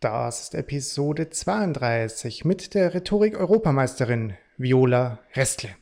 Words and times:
Das 0.00 0.44
ist 0.44 0.54
Episode 0.54 1.28
32 1.28 2.46
mit 2.46 2.72
der 2.72 2.94
Rhetorik-Europameisterin 2.94 4.32
Viola 4.56 5.18
Restle. 5.34 5.76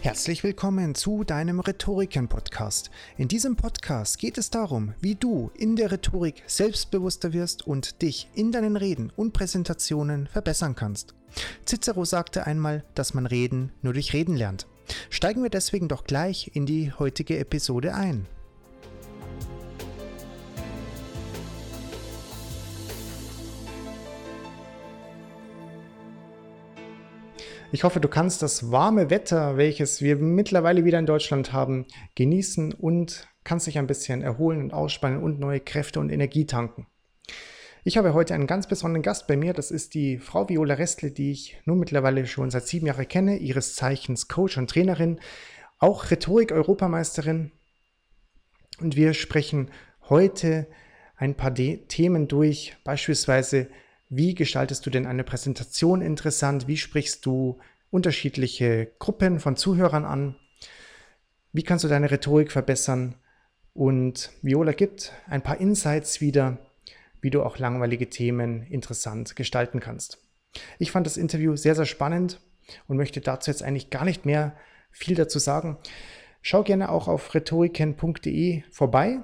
Herzlich 0.00 0.42
willkommen 0.42 0.96
zu 0.96 1.22
deinem 1.22 1.60
Rhetoriken-Podcast. 1.60 2.90
In 3.16 3.28
diesem 3.28 3.54
Podcast 3.54 4.18
geht 4.18 4.38
es 4.38 4.50
darum, 4.50 4.94
wie 5.00 5.14
du 5.14 5.52
in 5.54 5.76
der 5.76 5.92
Rhetorik 5.92 6.42
selbstbewusster 6.48 7.32
wirst 7.32 7.64
und 7.64 8.02
dich 8.02 8.28
in 8.34 8.50
deinen 8.50 8.74
Reden 8.74 9.12
und 9.14 9.32
Präsentationen 9.32 10.26
verbessern 10.26 10.74
kannst. 10.74 11.14
Cicero 11.64 12.04
sagte 12.04 12.44
einmal, 12.44 12.82
dass 12.96 13.14
man 13.14 13.24
Reden 13.26 13.70
nur 13.82 13.92
durch 13.92 14.12
Reden 14.14 14.34
lernt. 14.34 14.66
Steigen 15.10 15.44
wir 15.44 15.50
deswegen 15.50 15.86
doch 15.86 16.02
gleich 16.02 16.50
in 16.54 16.66
die 16.66 16.90
heutige 16.90 17.38
Episode 17.38 17.94
ein. 17.94 18.26
Ich 27.70 27.84
hoffe, 27.84 28.00
du 28.00 28.08
kannst 28.08 28.40
das 28.40 28.70
warme 28.72 29.10
Wetter, 29.10 29.58
welches 29.58 30.00
wir 30.00 30.16
mittlerweile 30.16 30.86
wieder 30.86 30.98
in 30.98 31.04
Deutschland 31.04 31.52
haben, 31.52 31.84
genießen 32.14 32.72
und 32.72 33.28
kannst 33.44 33.66
dich 33.66 33.76
ein 33.78 33.86
bisschen 33.86 34.22
erholen 34.22 34.62
und 34.62 34.72
ausspannen 34.72 35.22
und 35.22 35.38
neue 35.38 35.60
Kräfte 35.60 36.00
und 36.00 36.08
Energie 36.08 36.46
tanken. 36.46 36.86
Ich 37.84 37.98
habe 37.98 38.14
heute 38.14 38.34
einen 38.34 38.46
ganz 38.46 38.68
besonderen 38.68 39.02
Gast 39.02 39.26
bei 39.26 39.36
mir. 39.36 39.52
Das 39.52 39.70
ist 39.70 39.92
die 39.92 40.16
Frau 40.16 40.48
Viola 40.48 40.74
Restle, 40.74 41.10
die 41.10 41.30
ich 41.30 41.60
nun 41.66 41.78
mittlerweile 41.78 42.26
schon 42.26 42.50
seit 42.50 42.66
sieben 42.66 42.86
Jahren 42.86 43.06
kenne, 43.06 43.36
ihres 43.36 43.74
Zeichens 43.74 44.28
Coach 44.28 44.56
und 44.56 44.70
Trainerin, 44.70 45.20
auch 45.78 46.10
Rhetorik-Europameisterin. 46.10 47.52
Und 48.80 48.96
wir 48.96 49.12
sprechen 49.12 49.70
heute 50.08 50.68
ein 51.16 51.34
paar 51.34 51.50
De 51.50 51.84
Themen 51.86 52.28
durch, 52.28 52.78
beispielsweise 52.82 53.68
wie 54.08 54.34
gestaltest 54.34 54.84
du 54.86 54.90
denn 54.90 55.06
eine 55.06 55.24
Präsentation 55.24 56.00
interessant? 56.00 56.66
Wie 56.66 56.76
sprichst 56.76 57.26
du 57.26 57.58
unterschiedliche 57.90 58.90
Gruppen 58.98 59.40
von 59.40 59.56
Zuhörern 59.56 60.04
an? 60.04 60.36
Wie 61.52 61.62
kannst 61.62 61.84
du 61.84 61.88
deine 61.88 62.10
Rhetorik 62.10 62.52
verbessern? 62.52 63.14
Und 63.74 64.30
Viola 64.42 64.72
gibt 64.72 65.12
ein 65.26 65.42
paar 65.42 65.60
Insights 65.60 66.20
wieder, 66.20 66.58
wie 67.20 67.30
du 67.30 67.42
auch 67.42 67.58
langweilige 67.58 68.08
Themen 68.08 68.62
interessant 68.62 69.36
gestalten 69.36 69.80
kannst. 69.80 70.18
Ich 70.78 70.90
fand 70.90 71.06
das 71.06 71.16
Interview 71.16 71.56
sehr, 71.56 71.74
sehr 71.74 71.86
spannend 71.86 72.40
und 72.86 72.96
möchte 72.96 73.20
dazu 73.20 73.50
jetzt 73.50 73.62
eigentlich 73.62 73.90
gar 73.90 74.04
nicht 74.04 74.26
mehr 74.26 74.56
viel 74.90 75.14
dazu 75.14 75.38
sagen. 75.38 75.78
Schau 76.42 76.62
gerne 76.62 76.90
auch 76.90 77.08
auf 77.08 77.34
rhetoriken.de 77.34 78.62
vorbei, 78.70 79.20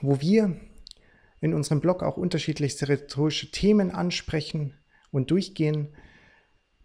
wo 0.00 0.20
wir 0.20 0.56
in 1.44 1.52
unserem 1.52 1.80
Blog 1.80 2.02
auch 2.02 2.16
unterschiedlichste 2.16 2.88
rhetorische 2.88 3.50
Themen 3.50 3.90
ansprechen 3.90 4.72
und 5.10 5.30
durchgehen. 5.30 5.88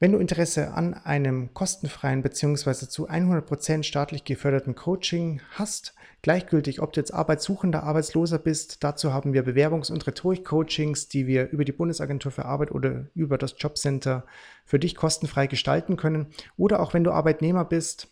Wenn 0.02 0.12
du 0.12 0.18
Interesse 0.18 0.74
an 0.74 0.94
einem 0.94 1.54
kostenfreien 1.54 2.22
bzw. 2.22 2.88
zu 2.88 3.10
100% 3.10 3.84
staatlich 3.84 4.26
geförderten 4.26 4.76
Coaching 4.76 5.40
hast, 5.52 5.96
gleichgültig, 6.22 6.82
ob 6.82 6.92
du 6.92 7.00
jetzt 7.00 7.14
Arbeitssuchender, 7.14 7.84
Arbeitsloser 7.84 8.38
bist, 8.38 8.84
dazu 8.84 9.14
haben 9.14 9.32
wir 9.32 9.46
Bewerbungs- 9.46 9.94
und 9.94 10.06
Rhetorik-Coachings, 10.06 11.08
die 11.08 11.26
wir 11.26 11.50
über 11.52 11.64
die 11.64 11.72
Bundesagentur 11.72 12.34
für 12.34 12.44
Arbeit 12.44 12.72
oder 12.72 13.08
über 13.16 13.38
das 13.38 13.56
Jobcenter 13.58 14.26
für 14.66 14.78
dich 14.78 14.94
kostenfrei 14.96 15.48
gestalten 15.48 15.96
können. 15.96 16.28
Oder 16.58 16.82
auch 16.82 16.94
wenn 16.94 17.06
du 17.06 17.12
Arbeitnehmer 17.12 17.64
bist, 17.64 18.10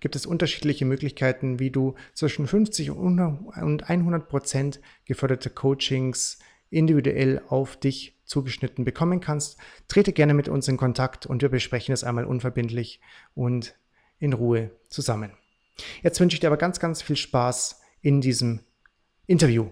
gibt 0.00 0.16
es 0.16 0.26
unterschiedliche 0.26 0.84
Möglichkeiten, 0.84 1.58
wie 1.58 1.70
du 1.70 1.94
zwischen 2.14 2.46
50 2.46 2.90
und 2.90 3.20
100 3.84 4.28
Prozent 4.28 4.80
geförderte 5.04 5.50
Coachings 5.50 6.38
individuell 6.70 7.42
auf 7.48 7.76
dich 7.76 8.18
zugeschnitten 8.24 8.84
bekommen 8.84 9.20
kannst. 9.20 9.58
Trete 9.88 10.12
gerne 10.12 10.34
mit 10.34 10.48
uns 10.48 10.68
in 10.68 10.76
Kontakt 10.76 11.26
und 11.26 11.42
wir 11.42 11.50
besprechen 11.50 11.92
es 11.92 12.04
einmal 12.04 12.24
unverbindlich 12.24 13.00
und 13.34 13.76
in 14.18 14.32
Ruhe 14.32 14.70
zusammen. 14.88 15.32
Jetzt 16.02 16.20
wünsche 16.20 16.34
ich 16.34 16.40
dir 16.40 16.46
aber 16.46 16.56
ganz, 16.56 16.80
ganz 16.80 17.02
viel 17.02 17.16
Spaß 17.16 17.80
in 18.00 18.20
diesem 18.20 18.60
Interview. 19.26 19.70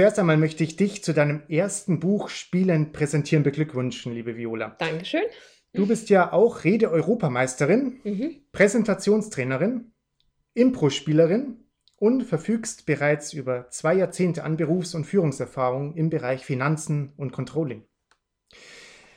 Zuerst 0.00 0.18
einmal 0.18 0.38
möchte 0.38 0.64
ich 0.64 0.76
dich 0.76 1.04
zu 1.04 1.12
deinem 1.12 1.42
ersten 1.50 2.00
Buch 2.00 2.30
Spielend 2.30 2.94
präsentieren 2.94 3.42
beglückwünschen, 3.42 4.14
liebe 4.14 4.34
Viola. 4.34 4.74
Dankeschön. 4.78 5.24
Du 5.74 5.86
bist 5.86 6.08
ja 6.08 6.32
auch 6.32 6.64
Rede-Europameisterin, 6.64 8.00
mhm. 8.02 8.36
Präsentationstrainerin, 8.50 9.92
Impro-Spielerin 10.54 11.66
und 11.96 12.22
verfügst 12.22 12.86
bereits 12.86 13.34
über 13.34 13.68
zwei 13.68 13.92
Jahrzehnte 13.92 14.42
an 14.42 14.56
Berufs- 14.56 14.94
und 14.94 15.04
Führungserfahrung 15.04 15.94
im 15.96 16.08
Bereich 16.08 16.46
Finanzen 16.46 17.12
und 17.18 17.32
Controlling. 17.32 17.84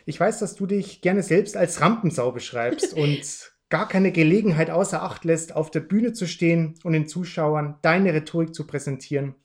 Ich 0.06 0.20
weiß, 0.20 0.40
dass 0.40 0.56
du 0.56 0.66
dich 0.66 1.00
gerne 1.00 1.24
selbst 1.24 1.56
als 1.56 1.80
Rampensau 1.80 2.34
beschreibst 2.34 2.94
und 2.98 3.54
gar 3.70 3.88
keine 3.88 4.12
Gelegenheit 4.12 4.70
außer 4.70 5.02
Acht 5.02 5.24
lässt, 5.24 5.56
auf 5.56 5.72
der 5.72 5.80
Bühne 5.80 6.12
zu 6.12 6.28
stehen 6.28 6.76
und 6.84 6.92
den 6.92 7.08
Zuschauern 7.08 7.78
deine 7.84 8.14
Rhetorik 8.14 8.54
zu 8.54 8.68
präsentieren 8.68 9.36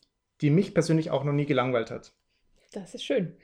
die 0.41 0.50
mich 0.50 0.75
persönlich 0.75 1.10
auch 1.10 1.25
noch 1.25 1.32
nie 1.32 1.47
gelangweilt 1.47 1.91
hat. 1.91 2.12
Das 2.72 2.94
ist 2.94 3.04
schön. 3.04 3.37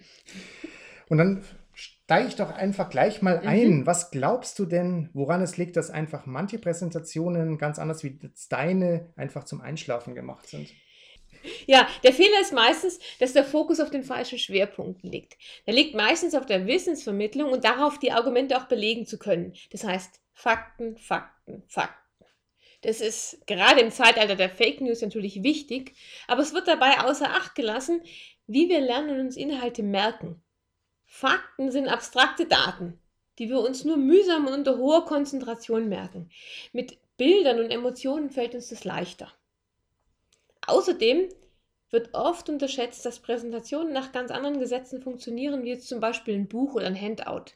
Und 1.09 1.19
dann 1.19 1.45
steige 1.73 2.29
ich 2.29 2.37
doch 2.37 2.51
einfach 2.51 2.91
gleich 2.91 3.23
mal 3.23 3.41
mhm. 3.41 3.49
ein. 3.49 3.87
Was 3.87 4.11
glaubst 4.11 4.59
du 4.59 4.67
denn, 4.67 5.11
woran 5.13 5.43
es 5.43 5.57
liegt, 5.57 5.77
dass 5.77 5.91
einfach 5.91 6.27
manche 6.27 6.59
Präsentationen 6.59 7.59
ganz 7.59 7.79
anders 7.79 8.05
wie 8.05 8.19
deine 8.49 9.13
einfach 9.17 9.45
zum 9.45 9.61
Einschlafen 9.61 10.15
gemacht 10.15 10.47
sind? 10.47 10.71
Ja, 11.67 11.87
der 12.03 12.13
Fehler 12.13 12.41
ist 12.41 12.53
meistens, 12.53 12.99
dass 13.19 13.35
der 13.35 13.45
Fokus 13.45 13.81
auf 13.81 13.91
den 13.91 14.03
falschen 14.03 14.39
Schwerpunkten 14.39 15.11
liegt. 15.11 15.37
Der 15.67 15.75
liegt 15.75 15.95
meistens 15.95 16.35
auf 16.35 16.47
der 16.47 16.67
Wissensvermittlung 16.67 17.53
und 17.53 17.65
darauf, 17.65 17.99
die 17.99 18.13
Argumente 18.13 18.57
auch 18.57 18.65
belegen 18.65 19.07
zu 19.07 19.19
können. 19.19 19.53
Das 19.71 19.85
heißt, 19.85 20.21
Fakten, 20.33 20.97
Fakten, 20.97 21.63
Fakten. 21.69 22.04
Das 22.85 23.01
ist 23.01 23.47
gerade 23.47 23.81
im 23.81 23.91
Zeitalter 23.91 24.37
der 24.37 24.51
Fake 24.51 24.83
News 24.83 25.01
natürlich 25.01 25.43
wichtig, 25.43 25.95
aber 26.29 26.43
es 26.43 26.53
wird 26.53 26.69
dabei 26.69 27.01
außer 27.01 27.31
Acht 27.31 27.55
gelassen, 27.55 28.03
wie 28.47 28.69
wir 28.69 28.81
lernen 28.81 29.11
und 29.11 29.21
uns 29.21 29.37
Inhalte 29.39 29.83
merken. 29.83 30.43
Fakten 31.07 31.71
sind 31.71 31.89
abstrakte 31.89 32.45
Daten, 32.45 33.01
die 33.39 33.49
wir 33.49 33.61
uns 33.61 33.85
nur 33.85 33.97
mühsam 33.97 34.47
und 34.47 34.53
unter 34.53 34.77
hoher 34.77 35.07
Konzentration 35.07 35.89
merken. 35.89 36.29
Mit 36.73 36.99
Bildern 37.17 37.59
und 37.59 37.71
Emotionen 37.71 38.29
fällt 38.29 38.55
uns 38.55 38.69
das 38.69 38.85
leichter. 38.85 39.33
Außerdem 40.67 41.31
wird 41.89 42.13
oft 42.13 42.51
unterschätzt, 42.51 43.07
dass 43.07 43.21
Präsentationen 43.21 43.95
nach 43.95 44.13
ganz 44.13 44.31
anderen 44.31 44.61
Gesetzen 44.61 45.01
funktionieren, 45.01 45.65
wie 45.65 45.71
jetzt 45.71 45.89
zum 45.89 46.01
Beispiel 46.01 46.35
ein 46.35 46.49
Buch 46.49 46.75
oder 46.75 46.87
ein 46.87 47.01
Handout. 47.01 47.53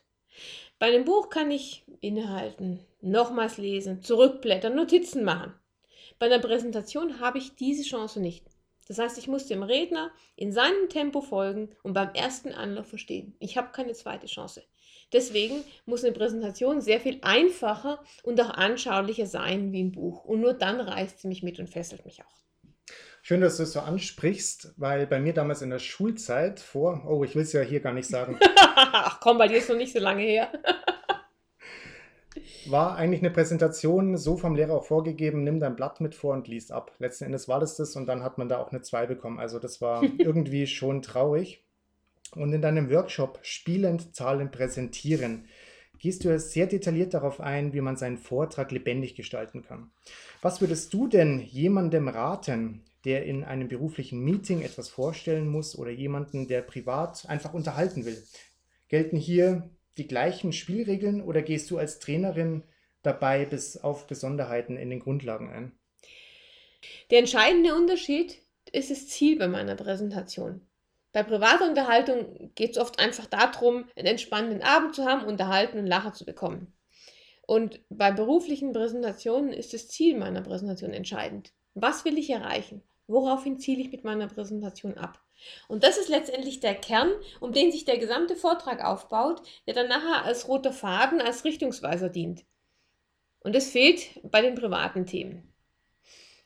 Bei 0.79 0.87
einem 0.87 1.03
Buch 1.03 1.29
kann 1.29 1.51
ich 1.51 1.83
innehalten, 1.99 2.79
nochmals 3.01 3.57
lesen, 3.57 4.01
zurückblättern, 4.01 4.75
Notizen 4.75 5.25
machen. 5.25 5.53
Bei 6.19 6.27
einer 6.27 6.39
Präsentation 6.39 7.19
habe 7.19 7.37
ich 7.37 7.55
diese 7.55 7.83
Chance 7.83 8.21
nicht. 8.21 8.45
Das 8.87 8.97
heißt, 8.97 9.17
ich 9.17 9.27
muss 9.27 9.45
dem 9.45 9.61
Redner 9.61 10.09
in 10.37 10.53
seinem 10.53 10.87
Tempo 10.87 11.19
folgen 11.19 11.69
und 11.83 11.93
beim 11.93 12.13
ersten 12.13 12.53
Anlauf 12.53 12.87
verstehen. 12.87 13.35
Ich 13.39 13.57
habe 13.57 13.73
keine 13.73 13.91
zweite 13.91 14.27
Chance. 14.27 14.63
Deswegen 15.11 15.63
muss 15.85 16.05
eine 16.05 16.13
Präsentation 16.13 16.79
sehr 16.79 17.01
viel 17.01 17.19
einfacher 17.23 18.01
und 18.23 18.39
auch 18.39 18.49
anschaulicher 18.49 19.25
sein 19.25 19.73
wie 19.73 19.83
ein 19.83 19.91
Buch. 19.91 20.23
Und 20.23 20.39
nur 20.39 20.53
dann 20.53 20.79
reißt 20.79 21.19
sie 21.19 21.27
mich 21.27 21.43
mit 21.43 21.59
und 21.59 21.69
fesselt 21.69 22.05
mich 22.05 22.21
auch. 22.21 22.39
Schön, 23.29 23.41
dass 23.41 23.57
du 23.57 23.63
es 23.63 23.73
so 23.73 23.81
ansprichst, 23.81 24.73
weil 24.77 25.05
bei 25.05 25.19
mir 25.19 25.33
damals 25.33 25.61
in 25.61 25.69
der 25.69 25.77
Schulzeit 25.77 26.59
vor, 26.59 27.03
oh, 27.07 27.23
ich 27.23 27.35
will 27.35 27.43
es 27.43 27.53
ja 27.53 27.61
hier 27.61 27.79
gar 27.79 27.93
nicht 27.93 28.09
sagen. 28.09 28.39
Ach 28.75 29.19
komm, 29.19 29.37
bei 29.37 29.47
dir 29.47 29.59
ist 29.59 29.69
noch 29.69 29.75
nicht 29.75 29.93
so 29.93 29.99
lange 29.99 30.23
her. 30.23 30.51
war 32.65 32.95
eigentlich 32.95 33.21
eine 33.21 33.29
Präsentation 33.29 34.17
so 34.17 34.35
vom 34.35 34.55
Lehrer 34.55 34.73
auch 34.73 34.85
vorgegeben, 34.85 35.43
nimm 35.43 35.59
dein 35.59 35.75
Blatt 35.75 36.01
mit 36.01 36.15
vor 36.15 36.33
und 36.33 36.47
lies 36.47 36.71
ab. 36.71 36.91
Letzten 36.97 37.25
Endes 37.25 37.47
war 37.47 37.59
das 37.59 37.75
das 37.75 37.95
und 37.95 38.07
dann 38.07 38.23
hat 38.23 38.39
man 38.39 38.49
da 38.49 38.57
auch 38.57 38.71
eine 38.71 38.81
2 38.81 39.05
bekommen. 39.05 39.37
Also 39.37 39.59
das 39.59 39.79
war 39.79 40.01
irgendwie 40.17 40.65
schon 40.65 41.03
traurig. 41.03 41.63
Und 42.33 42.51
in 42.51 42.63
deinem 42.63 42.89
Workshop 42.89 43.37
Spielend, 43.43 44.15
Zahlen, 44.15 44.49
Präsentieren 44.49 45.45
gehst 45.99 46.25
du 46.25 46.39
sehr 46.39 46.65
detailliert 46.65 47.13
darauf 47.13 47.41
ein, 47.41 47.73
wie 47.73 47.81
man 47.81 47.95
seinen 47.95 48.17
Vortrag 48.17 48.71
lebendig 48.71 49.13
gestalten 49.13 49.61
kann. 49.61 49.91
Was 50.41 50.61
würdest 50.61 50.95
du 50.95 51.07
denn 51.07 51.39
jemandem 51.41 52.07
raten, 52.07 52.85
der 53.05 53.25
in 53.25 53.43
einem 53.43 53.67
beruflichen 53.67 54.19
Meeting 54.23 54.61
etwas 54.61 54.89
vorstellen 54.89 55.47
muss 55.47 55.77
oder 55.77 55.91
jemanden, 55.91 56.47
der 56.47 56.61
privat 56.61 57.27
einfach 57.27 57.53
unterhalten 57.53 58.05
will. 58.05 58.21
Gelten 58.89 59.17
hier 59.17 59.69
die 59.97 60.07
gleichen 60.07 60.53
Spielregeln 60.53 61.21
oder 61.21 61.41
gehst 61.41 61.69
du 61.71 61.77
als 61.77 61.99
Trainerin 61.99 62.63
dabei 63.01 63.45
bis 63.45 63.77
auf 63.77 64.07
Besonderheiten 64.07 64.77
in 64.77 64.89
den 64.89 64.99
Grundlagen 64.99 65.49
ein? 65.49 65.71
Der 67.09 67.19
entscheidende 67.19 67.75
Unterschied 67.75 68.41
ist 68.71 68.91
das 68.91 69.07
Ziel 69.07 69.37
bei 69.37 69.47
meiner 69.47 69.75
Präsentation. 69.75 70.61
Bei 71.11 71.23
privater 71.23 71.67
Unterhaltung 71.67 72.51
geht 72.55 72.71
es 72.71 72.77
oft 72.77 72.99
einfach 72.99 73.25
darum, 73.25 73.85
einen 73.95 74.07
entspannenden 74.07 74.61
Abend 74.61 74.95
zu 74.95 75.05
haben, 75.05 75.25
unterhalten 75.25 75.79
und 75.79 75.87
Lacher 75.87 76.13
zu 76.13 76.25
bekommen. 76.25 76.73
Und 77.47 77.81
bei 77.89 78.11
beruflichen 78.11 78.73
Präsentationen 78.73 79.51
ist 79.51 79.73
das 79.73 79.87
Ziel 79.87 80.17
meiner 80.17 80.41
Präsentation 80.41 80.93
entscheidend. 80.93 81.51
Was 81.73 82.05
will 82.05 82.17
ich 82.17 82.29
erreichen? 82.29 82.83
Woraufhin 83.09 83.57
ziele 83.57 83.81
ich 83.81 83.91
mit 83.91 84.03
meiner 84.03 84.27
Präsentation 84.27 84.95
ab? 84.95 85.19
Und 85.67 85.83
das 85.83 85.97
ist 85.97 86.09
letztendlich 86.09 86.59
der 86.59 86.75
Kern, 86.75 87.09
um 87.39 87.51
den 87.51 87.71
sich 87.71 87.83
der 87.83 87.97
gesamte 87.97 88.35
Vortrag 88.35 88.83
aufbaut, 88.83 89.41
der 89.65 89.73
dann 89.73 89.87
nachher 89.87 90.25
als 90.25 90.47
roter 90.47 90.71
Faden, 90.71 91.19
als 91.19 91.43
Richtungsweiser 91.43 92.09
dient. 92.09 92.45
Und 93.39 93.55
das 93.55 93.71
fehlt 93.71 94.19
bei 94.23 94.41
den 94.41 94.53
privaten 94.53 95.07
Themen. 95.07 95.51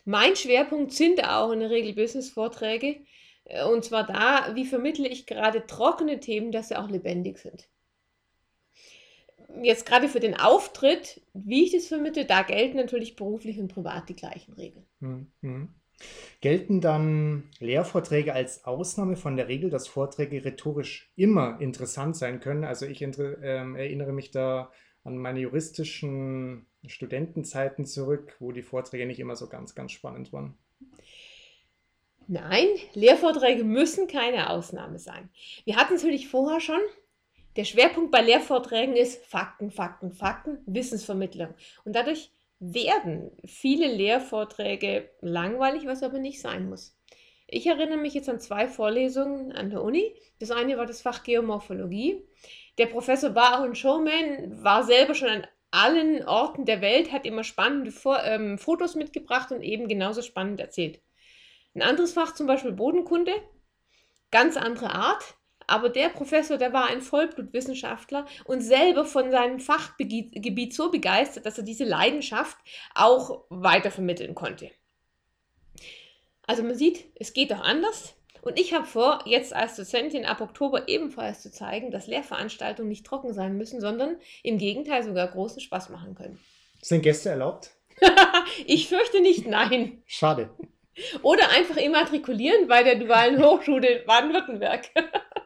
Mein 0.06 0.38
Schwerpunkt 0.38 0.94
sind 0.94 1.28
auch 1.28 1.52
in 1.52 1.60
der 1.60 1.70
Regel 1.70 1.94
Business-Vorträge. 1.94 3.02
Äh, 3.44 3.66
und 3.66 3.84
zwar 3.84 4.06
da, 4.06 4.56
wie 4.56 4.66
vermittle 4.66 5.08
ich 5.08 5.26
gerade 5.26 5.68
trockene 5.68 6.22
Themen, 6.22 6.54
dass 6.54 6.70
sie 6.70 6.78
auch 6.78 6.90
lebendig 6.90 7.40
sind. 7.40 7.68
Jetzt 9.62 9.86
gerade 9.86 10.08
für 10.08 10.22
den 10.22 10.40
Auftritt, 10.40 11.22
wie 11.34 11.66
ich 11.66 11.74
das 11.74 11.88
vermittle, 11.88 12.26
da 12.26 12.42
gelten 12.44 12.78
natürlich 12.78 13.18
beruflich 13.18 13.60
und 13.60 13.68
privat 13.68 14.08
die 14.08 14.16
gleichen 14.16 14.54
Regeln. 14.54 14.86
Mhm. 15.00 15.74
Gelten 16.42 16.82
dann 16.82 17.50
Lehrvorträge 17.60 18.34
als 18.34 18.66
Ausnahme 18.66 19.16
von 19.16 19.38
der 19.38 19.48
Regel, 19.48 19.70
dass 19.70 19.88
Vorträge 19.88 20.44
rhetorisch 20.44 21.12
immer 21.16 21.60
interessant 21.62 22.18
sein 22.18 22.40
können? 22.40 22.64
Also 22.64 22.86
ich 22.86 23.02
äh, 23.02 23.12
erinnere 23.42 24.12
mich 24.12 24.32
da 24.32 24.72
an 25.04 25.18
meine 25.18 25.40
juristischen 25.40 26.66
Studentenzeiten 26.86 27.86
zurück, 27.86 28.36
wo 28.40 28.52
die 28.52 28.62
Vorträge 28.62 29.06
nicht 29.06 29.20
immer 29.20 29.36
so 29.36 29.48
ganz, 29.48 29.76
ganz 29.76 29.92
spannend 29.92 30.34
waren. 30.34 30.58
Nein, 32.28 32.68
Lehrvorträge 32.94 33.64
müssen 33.64 34.08
keine 34.08 34.50
Ausnahme 34.50 35.00
sein. 35.00 35.30
Wir 35.66 35.76
hatten 35.76 35.96
es 35.96 36.04
natürlich 36.04 36.30
vorher 36.30 36.62
schon. 36.62 36.80
Der 37.56 37.66
Schwerpunkt 37.66 38.12
bei 38.12 38.22
Lehrvorträgen 38.22 38.96
ist 38.96 39.26
Fakten, 39.26 39.72
Fakten, 39.72 40.12
Fakten, 40.12 40.60
Wissensvermittlung. 40.66 41.54
Und 41.84 41.96
dadurch 41.96 42.32
werden 42.72 43.32
viele 43.46 43.88
Lehrvorträge 43.88 45.10
langweilig, 45.22 45.86
was 45.86 46.04
aber 46.04 46.20
nicht 46.20 46.40
sein 46.40 46.70
muss. 46.70 46.98
Ich 47.48 47.68
erinnere 47.68 47.98
mich 47.98 48.14
jetzt 48.14 48.30
an 48.30 48.40
zwei 48.40 48.68
Vorlesungen 48.68 49.52
an 49.52 49.70
der 49.70 49.84
Uni. 49.84 50.16
Das 50.40 50.50
eine 50.50 50.78
war 50.78 50.86
das 50.86 51.02
Fach 51.02 51.24
Geomorphologie. 51.24 52.24
Der 52.78 52.88
Professor 52.88 53.36
war 53.36 53.60
auch 53.60 53.64
ein 53.64 53.76
Showman, 53.76 54.64
war 54.64 54.84
selber 54.84 55.14
schon 55.14 55.30
an 55.30 55.48
allen 55.72 56.24
Orten 56.26 56.66
der 56.66 56.82
Welt, 56.82 57.12
hat 57.12 57.26
immer 57.26 57.44
spannende 57.44 57.92
ähm, 58.24 58.58
Fotos 58.58 58.96
mitgebracht 58.96 59.52
und 59.52 59.62
eben 59.62 59.88
genauso 59.88 60.22
spannend 60.22 60.60
erzählt. 60.60 61.02
Ein 61.76 61.82
anderes 61.82 62.14
Fach, 62.14 62.34
zum 62.34 62.48
Beispiel 62.48 62.72
Bodenkunde, 62.72 63.34
ganz 64.32 64.56
andere 64.56 64.92
Art, 64.94 65.36
aber 65.68 65.90
der 65.90 66.10
Professor, 66.10 66.58
der 66.58 66.74
war 66.74 66.88
ein 66.88 67.02
Vollblutwissenschaftler 67.02 68.26
und 68.46 68.62
selber 68.62 69.06
von 69.06 69.32
seinem 69.32 69.60
Fachgebiet 69.60 70.74
so 70.74 70.92
begeistert, 70.92 71.46
dass 71.46 71.58
er 71.58 71.64
diese 71.64 71.84
Leidenschaft 71.84 72.58
auch 72.96 73.46
weitervermitteln 73.50 74.36
konnte. 74.36 74.72
Also 76.46 76.64
man 76.64 76.76
sieht, 76.76 77.06
es 77.16 77.34
geht 77.34 77.54
auch 77.54 77.62
anders. 77.62 78.16
Und 78.42 78.60
ich 78.60 78.74
habe 78.74 78.86
vor, 78.86 79.24
jetzt 79.26 79.54
als 79.54 79.78
Dozentin 79.78 80.26
ab 80.26 80.42
Oktober 80.42 80.90
ebenfalls 80.90 81.42
zu 81.42 81.50
zeigen, 81.50 81.92
dass 81.92 82.08
Lehrveranstaltungen 82.08 82.90
nicht 82.90 83.06
trocken 83.06 83.34
sein 83.34 83.58
müssen, 83.58 83.80
sondern 83.80 84.18
im 84.44 84.58
Gegenteil 84.58 85.04
sogar 85.04 85.30
großen 85.30 85.62
Spaß 85.62 85.90
machen 85.90 86.14
können. 86.16 86.38
Sind 86.82 87.04
Gäste 87.04 87.30
erlaubt? 87.30 87.72
ich 88.66 88.90
fürchte 88.90 89.22
nicht, 89.22 89.48
nein. 89.48 90.04
Schade. 90.06 90.50
Oder 91.22 91.50
einfach 91.52 91.78
immatrikulieren 91.78 92.68
bei 92.68 92.84
der 92.84 92.96
Dualen 92.96 93.42
Hochschule 93.42 94.04
Baden-Württemberg. 94.06 94.90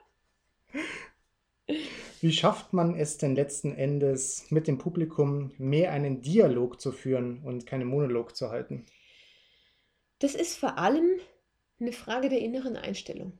Wie 2.19 2.31
schafft 2.31 2.73
man 2.73 2.95
es 2.95 3.17
denn 3.17 3.35
letzten 3.35 3.75
Endes 3.75 4.49
mit 4.49 4.67
dem 4.67 4.77
Publikum 4.77 5.51
mehr 5.57 5.91
einen 5.91 6.21
Dialog 6.21 6.81
zu 6.81 6.91
führen 6.91 7.43
und 7.43 7.65
keinen 7.65 7.87
Monolog 7.87 8.35
zu 8.35 8.49
halten? 8.49 8.85
Das 10.19 10.33
ist 10.33 10.57
vor 10.57 10.77
allem 10.77 11.19
eine 11.79 11.91
Frage 11.91 12.29
der 12.29 12.39
inneren 12.39 12.75
Einstellung. 12.75 13.37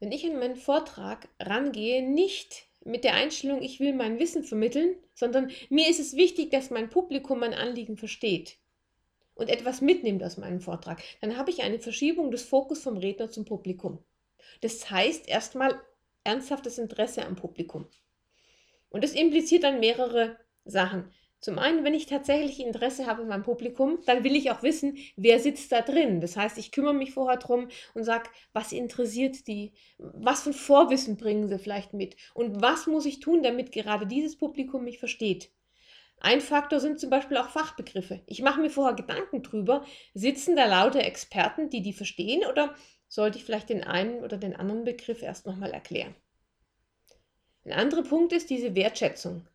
Wenn 0.00 0.12
ich 0.12 0.24
in 0.24 0.38
meinen 0.38 0.56
Vortrag 0.56 1.28
rangehe, 1.38 2.08
nicht 2.08 2.66
mit 2.84 3.04
der 3.04 3.14
Einstellung, 3.14 3.62
ich 3.62 3.80
will 3.80 3.92
mein 3.92 4.18
Wissen 4.18 4.44
vermitteln, 4.44 4.96
sondern 5.12 5.50
mir 5.68 5.90
ist 5.90 6.00
es 6.00 6.16
wichtig, 6.16 6.50
dass 6.50 6.70
mein 6.70 6.88
Publikum 6.88 7.40
mein 7.40 7.52
Anliegen 7.52 7.96
versteht 7.96 8.58
und 9.34 9.50
etwas 9.50 9.80
mitnimmt 9.80 10.22
aus 10.22 10.38
meinem 10.38 10.60
Vortrag, 10.60 11.02
dann 11.20 11.36
habe 11.36 11.50
ich 11.50 11.62
eine 11.62 11.78
Verschiebung 11.78 12.30
des 12.30 12.44
Fokus 12.44 12.82
vom 12.82 12.96
Redner 12.96 13.28
zum 13.30 13.44
Publikum. 13.44 13.98
Das 14.60 14.90
heißt 14.90 15.28
erstmal 15.28 15.80
ernsthaftes 16.24 16.78
Interesse 16.78 17.24
am 17.24 17.36
Publikum. 17.36 17.86
Und 18.90 19.04
das 19.04 19.12
impliziert 19.12 19.64
dann 19.64 19.80
mehrere 19.80 20.38
Sachen. 20.64 21.12
Zum 21.40 21.58
einen, 21.58 21.84
wenn 21.84 21.94
ich 21.94 22.06
tatsächlich 22.06 22.58
Interesse 22.58 23.06
habe 23.06 23.22
an 23.22 23.28
meinem 23.28 23.44
Publikum, 23.44 24.00
dann 24.06 24.24
will 24.24 24.34
ich 24.34 24.50
auch 24.50 24.64
wissen, 24.64 24.98
wer 25.14 25.38
sitzt 25.38 25.70
da 25.70 25.82
drin. 25.82 26.20
Das 26.20 26.36
heißt, 26.36 26.58
ich 26.58 26.72
kümmere 26.72 26.94
mich 26.94 27.12
vorher 27.12 27.38
drum 27.38 27.68
und 27.94 28.02
sage, 28.02 28.28
was 28.52 28.72
interessiert 28.72 29.46
die? 29.46 29.72
Was 29.98 30.42
für 30.42 30.50
ein 30.50 30.54
Vorwissen 30.54 31.16
bringen 31.16 31.48
sie 31.48 31.60
vielleicht 31.60 31.94
mit? 31.94 32.16
Und 32.34 32.60
was 32.60 32.88
muss 32.88 33.06
ich 33.06 33.20
tun, 33.20 33.44
damit 33.44 33.70
gerade 33.70 34.06
dieses 34.06 34.36
Publikum 34.36 34.82
mich 34.82 34.98
versteht? 34.98 35.52
Ein 36.20 36.40
Faktor 36.40 36.80
sind 36.80 36.98
zum 36.98 37.10
Beispiel 37.10 37.36
auch 37.36 37.50
Fachbegriffe. 37.50 38.20
Ich 38.26 38.42
mache 38.42 38.60
mir 38.60 38.70
vorher 38.70 38.96
Gedanken 38.96 39.44
drüber, 39.44 39.84
sitzen 40.14 40.56
da 40.56 40.66
lauter 40.66 41.04
Experten, 41.04 41.70
die 41.70 41.82
die 41.82 41.92
verstehen 41.92 42.44
oder 42.50 42.74
sollte 43.08 43.38
ich 43.38 43.44
vielleicht 43.44 43.70
den 43.70 43.84
einen 43.84 44.22
oder 44.22 44.36
den 44.36 44.54
anderen 44.54 44.84
Begriff 44.84 45.22
erst 45.22 45.46
nochmal 45.46 45.72
erklären? 45.72 46.14
Ein 47.64 47.72
anderer 47.72 48.02
Punkt 48.02 48.32
ist 48.32 48.50
diese 48.50 48.74
Wertschätzung. 48.74 49.46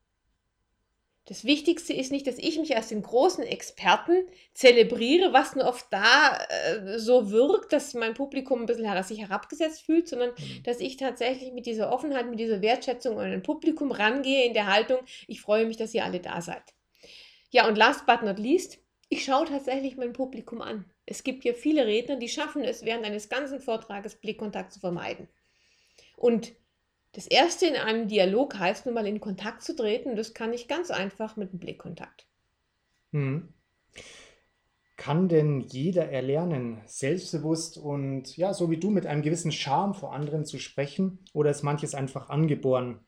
Das 1.26 1.46
Wichtigste 1.46 1.94
ist 1.94 2.12
nicht, 2.12 2.28
dass 2.28 2.38
ich 2.38 2.60
mich 2.60 2.76
als 2.76 2.90
den 2.90 3.02
großen 3.02 3.46
Experten 3.46 4.28
zelebriere, 4.54 5.32
was 5.32 5.56
nur 5.56 5.66
oft 5.66 5.88
da 5.90 6.38
äh, 6.50 7.00
so 7.00 7.32
wirkt, 7.32 7.72
dass 7.72 7.94
mein 7.94 8.14
Publikum 8.14 8.60
ein 8.60 8.66
bisschen 8.66 9.04
sich 9.04 9.22
herabgesetzt 9.22 9.84
fühlt, 9.84 10.10
sondern 10.10 10.32
mhm. 10.32 10.64
dass 10.64 10.82
ich 10.82 10.98
tatsächlich 10.98 11.54
mit 11.54 11.66
dieser 11.66 11.94
Offenheit, 11.94 12.30
mit 12.30 12.40
dieser 12.40 12.62
Wertschätzung 12.62 13.20
an 13.20 13.32
ein 13.32 13.42
Publikum 13.42 13.92
rangehe 13.92 14.46
in 14.46 14.54
der 14.54 14.68
Haltung, 14.68 15.00
ich 15.28 15.40
freue 15.40 15.66
mich, 15.66 15.78
dass 15.78 15.94
ihr 15.94 16.04
alle 16.04 16.20
da 16.20 16.42
seid. 16.42 16.64
Ja, 17.52 17.68
und 17.70 17.78
last 17.78 18.06
but 18.06 18.24
not 18.24 18.38
least, 18.38 18.80
ich 19.08 19.24
schaue 19.24 19.46
tatsächlich 19.46 19.96
mein 19.96 20.12
Publikum 20.12 20.62
an. 20.62 20.86
Es 21.06 21.24
gibt 21.24 21.44
ja 21.44 21.54
viele 21.54 21.86
Redner, 21.86 22.18
die 22.18 22.30
schaffen 22.30 22.64
es, 22.64 22.86
während 22.86 23.06
eines 23.06 23.30
ganzen 23.30 23.60
Vortrages 23.60 24.16
Blickkontakt 24.16 24.72
zu 24.72 24.80
vermeiden. 24.80 25.28
Und 26.16 26.54
das 27.14 27.28
erste 27.28 27.68
in 27.68 27.76
einem 27.76 28.08
Dialog 28.08 28.58
heißt 28.58 28.86
nun 28.86 28.96
mal 28.96 29.06
in 29.06 29.20
Kontakt 29.20 29.62
zu 29.62 29.76
treten. 29.76 30.16
Das 30.16 30.34
kann 30.34 30.54
ich 30.54 30.68
ganz 30.68 30.90
einfach 30.90 31.36
mit 31.36 31.52
einem 31.52 31.60
Blickkontakt. 31.60 32.26
Hm. 33.12 33.54
Kann 34.96 35.28
denn 35.28 35.60
jeder 35.60 36.10
erlernen, 36.10 36.82
selbstbewusst 36.86 37.78
und 37.78 38.38
ja, 38.38 38.54
so 38.54 38.72
wie 38.72 38.78
du 38.78 38.90
mit 38.90 39.06
einem 39.06 39.22
gewissen 39.22 39.52
Charme 39.52 39.94
vor 39.94 40.14
anderen 40.14 40.46
zu 40.46 40.60
sprechen? 40.60 41.20
Oder 41.34 41.52
ist 41.52 41.64
manches 41.64 41.94
einfach 41.94 42.30
angeboren? 42.30 43.00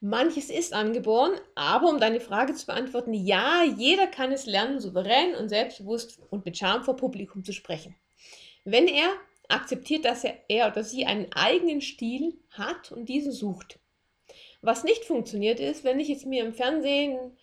Manches 0.00 0.50
ist 0.50 0.74
angeboren, 0.74 1.32
aber 1.54 1.88
um 1.88 1.98
deine 1.98 2.20
Frage 2.20 2.54
zu 2.54 2.66
beantworten, 2.66 3.14
ja, 3.14 3.64
jeder 3.64 4.06
kann 4.06 4.30
es 4.30 4.46
lernen, 4.46 4.78
souverän 4.78 5.34
und 5.34 5.48
selbstbewusst 5.48 6.18
und 6.30 6.44
mit 6.44 6.58
Charme 6.58 6.84
vor 6.84 6.96
Publikum 6.96 7.44
zu 7.44 7.52
sprechen. 7.52 7.96
Wenn 8.64 8.88
er 8.88 9.08
akzeptiert, 9.48 10.04
dass 10.04 10.24
er, 10.24 10.34
er 10.48 10.68
oder 10.68 10.84
sie 10.84 11.06
einen 11.06 11.32
eigenen 11.32 11.80
Stil 11.80 12.34
hat 12.50 12.92
und 12.92 13.08
diesen 13.08 13.32
sucht. 13.32 13.78
Was 14.60 14.84
nicht 14.84 15.04
funktioniert 15.04 15.60
ist, 15.60 15.84
wenn 15.84 16.00
ich 16.00 16.08
jetzt 16.08 16.26
mir 16.26 16.44
im 16.44 16.52
Fernsehen 16.52 17.36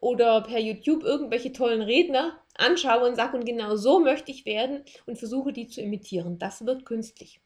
oder 0.00 0.40
per 0.40 0.58
YouTube 0.58 1.02
irgendwelche 1.02 1.52
tollen 1.52 1.82
Redner 1.82 2.40
anschaue 2.54 3.08
und 3.08 3.16
sage, 3.16 3.36
und 3.36 3.44
genau 3.44 3.76
so 3.76 4.00
möchte 4.00 4.30
ich 4.30 4.46
werden 4.46 4.84
und 5.06 5.18
versuche, 5.18 5.52
die 5.52 5.68
zu 5.68 5.80
imitieren. 5.80 6.38
Das 6.38 6.64
wird 6.64 6.86
künstlich. 6.86 7.40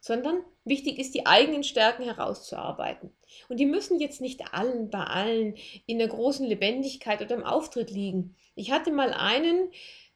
Sondern 0.00 0.44
wichtig 0.64 0.98
ist, 0.98 1.14
die 1.14 1.26
eigenen 1.26 1.64
Stärken 1.64 2.04
herauszuarbeiten. 2.04 3.10
Und 3.48 3.58
die 3.58 3.66
müssen 3.66 3.98
jetzt 3.98 4.20
nicht 4.20 4.54
allen 4.54 4.90
bei 4.90 5.02
allen 5.02 5.56
in 5.86 5.98
der 5.98 6.08
großen 6.08 6.46
Lebendigkeit 6.46 7.20
oder 7.20 7.34
im 7.34 7.44
Auftritt 7.44 7.90
liegen. 7.90 8.36
Ich 8.54 8.70
hatte 8.70 8.92
mal 8.92 9.12
einen, 9.12 9.70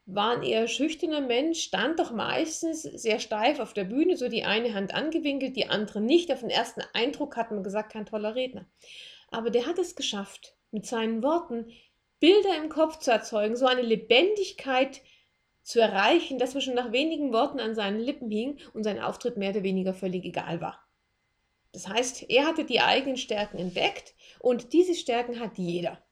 war 0.07 0.37
ein 0.37 0.43
eher 0.43 0.69
schüchterner 0.69 1.21
Mensch, 1.21 1.62
stand 1.62 1.99
doch 1.99 2.12
meistens 2.12 2.83
sehr 2.83 3.19
steif 3.19 3.61
auf 3.61 3.73
der 3.73 3.85
Bühne, 3.85 4.17
so 4.17 4.29
die 4.29 4.45
eine 4.45 4.75
Hand 4.75 4.95
angewinkelt, 4.95 5.57
die 5.57 5.69
andere 5.69 6.01
nicht. 6.01 6.33
Auf 6.33 6.41
den 6.41 6.51
ersten 6.51 6.83
Eindruck 6.93 7.37
hat 7.37 7.51
man 7.51 7.62
gesagt, 7.62 7.93
kein 7.93 8.07
toller 8.07 8.35
Redner. 8.35 8.67
Aber 9.31 9.51
der 9.51 9.67
hat 9.67 9.79
es 9.79 9.97
geschafft, 9.97 10.57
mit 10.71 10.87
seinen 10.87 11.23
Worten 11.23 11.71
Bilder 12.21 12.57
im 12.57 12.69
Kopf 12.69 12.99
zu 12.99 13.11
erzeugen, 13.11 13.57
so 13.57 13.67
eine 13.67 13.83
Lebendigkeit 13.83 15.01
zu 15.62 15.81
erreichen, 15.81 16.38
dass 16.38 16.54
man 16.54 16.62
schon 16.62 16.75
nach 16.75 16.92
wenigen 16.92 17.33
Worten 17.33 17.61
an 17.61 17.75
seinen 17.75 18.00
Lippen 18.00 18.31
hing 18.31 18.59
und 18.75 18.85
sein 18.85 19.00
Auftritt 19.00 19.37
mehr 19.37 19.50
oder 19.50 19.62
weniger 19.62 19.95
völlig 19.95 20.25
egal 20.25 20.61
war. 20.61 20.87
Das 21.73 21.88
heißt, 21.88 22.28
er 22.28 22.47
hatte 22.47 22.64
die 22.64 22.81
eigenen 22.81 23.16
Stärken 23.16 23.59
entdeckt 23.59 24.14
und 24.40 24.73
diese 24.73 24.95
Stärken 24.95 25.40
hat 25.40 25.57
jeder. 25.57 26.02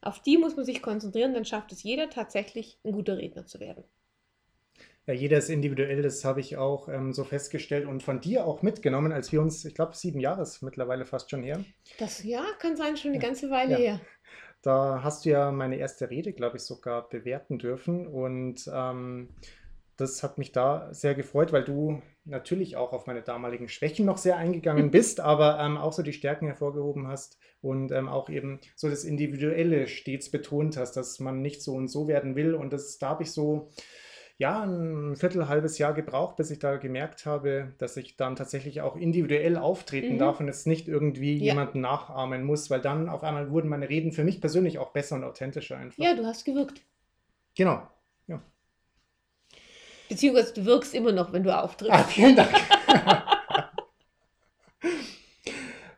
Auf 0.00 0.20
die 0.20 0.38
muss 0.38 0.56
man 0.56 0.64
sich 0.64 0.82
konzentrieren, 0.82 1.34
dann 1.34 1.44
schafft 1.44 1.70
es 1.72 1.82
jeder 1.82 2.10
tatsächlich, 2.10 2.78
ein 2.84 2.92
guter 2.92 3.18
Redner 3.18 3.46
zu 3.46 3.60
werden. 3.60 3.84
Ja, 5.06 5.14
jeder 5.14 5.38
ist 5.38 5.50
individuell, 5.50 6.00
das 6.02 6.24
habe 6.24 6.40
ich 6.40 6.56
auch 6.56 6.88
ähm, 6.88 7.12
so 7.12 7.24
festgestellt 7.24 7.86
und 7.86 8.04
von 8.04 8.20
dir 8.20 8.46
auch 8.46 8.62
mitgenommen, 8.62 9.12
als 9.12 9.32
wir 9.32 9.40
uns, 9.40 9.64
ich 9.64 9.74
glaube, 9.74 9.96
sieben 9.96 10.20
Jahre 10.20 10.42
ist 10.42 10.62
mittlerweile 10.62 11.04
fast 11.04 11.28
schon 11.28 11.42
her. 11.42 11.64
Das 11.98 12.22
ja, 12.22 12.44
kann 12.60 12.76
sein, 12.76 12.96
schon 12.96 13.10
eine 13.10 13.20
ganze 13.20 13.50
Weile 13.50 13.72
ja. 13.72 13.78
her. 13.78 14.00
Da 14.62 15.02
hast 15.02 15.24
du 15.24 15.30
ja 15.30 15.50
meine 15.50 15.76
erste 15.76 16.08
Rede, 16.08 16.32
glaube 16.32 16.56
ich, 16.56 16.62
sogar 16.62 17.08
bewerten 17.08 17.58
dürfen 17.58 18.06
und 18.06 18.70
ähm, 18.72 19.28
das 19.96 20.22
hat 20.22 20.38
mich 20.38 20.52
da 20.52 20.92
sehr 20.92 21.14
gefreut, 21.14 21.52
weil 21.52 21.64
du 21.64 22.00
natürlich 22.24 22.76
auch 22.76 22.92
auf 22.92 23.06
meine 23.06 23.22
damaligen 23.22 23.68
Schwächen 23.68 24.06
noch 24.06 24.18
sehr 24.18 24.36
eingegangen 24.36 24.90
bist, 24.92 25.20
aber 25.20 25.58
ähm, 25.60 25.76
auch 25.76 25.92
so 25.92 26.02
die 26.02 26.12
Stärken 26.12 26.46
hervorgehoben 26.46 27.08
hast 27.08 27.38
und 27.60 27.92
ähm, 27.92 28.08
auch 28.08 28.28
eben 28.28 28.60
so 28.74 28.88
das 28.88 29.04
Individuelle 29.04 29.86
stets 29.86 30.30
betont 30.30 30.76
hast, 30.76 30.92
dass 30.96 31.20
man 31.20 31.42
nicht 31.42 31.62
so 31.62 31.74
und 31.74 31.88
so 31.88 32.08
werden 32.08 32.34
will. 32.36 32.54
Und 32.54 32.72
das, 32.72 32.98
da 32.98 33.10
habe 33.10 33.22
ich 33.22 33.32
so 33.32 33.68
ja, 34.42 34.64
ein 34.64 35.14
Viertel, 35.14 35.46
halbes 35.46 35.78
Jahr 35.78 35.94
gebraucht, 35.94 36.34
bis 36.34 36.50
ich 36.50 36.58
da 36.58 36.74
gemerkt 36.74 37.26
habe, 37.26 37.74
dass 37.78 37.96
ich 37.96 38.16
dann 38.16 38.34
tatsächlich 38.34 38.80
auch 38.80 38.96
individuell 38.96 39.56
auftreten 39.56 40.14
mhm. 40.14 40.18
darf 40.18 40.40
und 40.40 40.48
es 40.48 40.66
nicht 40.66 40.88
irgendwie 40.88 41.36
ja. 41.36 41.52
jemanden 41.52 41.80
nachahmen 41.80 42.42
muss, 42.42 42.68
weil 42.68 42.80
dann 42.80 43.08
auf 43.08 43.22
einmal 43.22 43.52
wurden 43.52 43.68
meine 43.68 43.88
Reden 43.88 44.10
für 44.10 44.24
mich 44.24 44.40
persönlich 44.40 44.80
auch 44.80 44.90
besser 44.90 45.14
und 45.14 45.22
authentischer 45.22 45.76
einfach. 45.76 46.02
Ja, 46.02 46.16
du 46.16 46.26
hast 46.26 46.44
gewirkt. 46.44 46.82
Genau, 47.54 47.86
ja. 48.26 48.42
Beziehungsweise 50.08 50.54
du 50.54 50.64
wirkst 50.64 50.92
immer 50.92 51.12
noch, 51.12 51.32
wenn 51.32 51.44
du 51.44 51.56
auftrittst. 51.56 51.94
Ah, 51.94 52.02
vielen 52.02 52.34
Dank. 52.34 52.50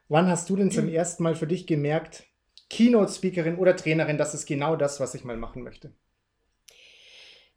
Wann 0.08 0.26
hast 0.28 0.50
du 0.50 0.56
denn 0.56 0.70
zum 0.70 0.90
ersten 0.90 1.22
Mal 1.22 1.34
für 1.34 1.46
dich 1.46 1.66
gemerkt, 1.66 2.24
Keynote-Speakerin 2.68 3.56
oder 3.56 3.74
Trainerin, 3.74 4.18
das 4.18 4.34
ist 4.34 4.44
genau 4.44 4.76
das, 4.76 5.00
was 5.00 5.14
ich 5.14 5.24
mal 5.24 5.38
machen 5.38 5.62
möchte? 5.62 5.94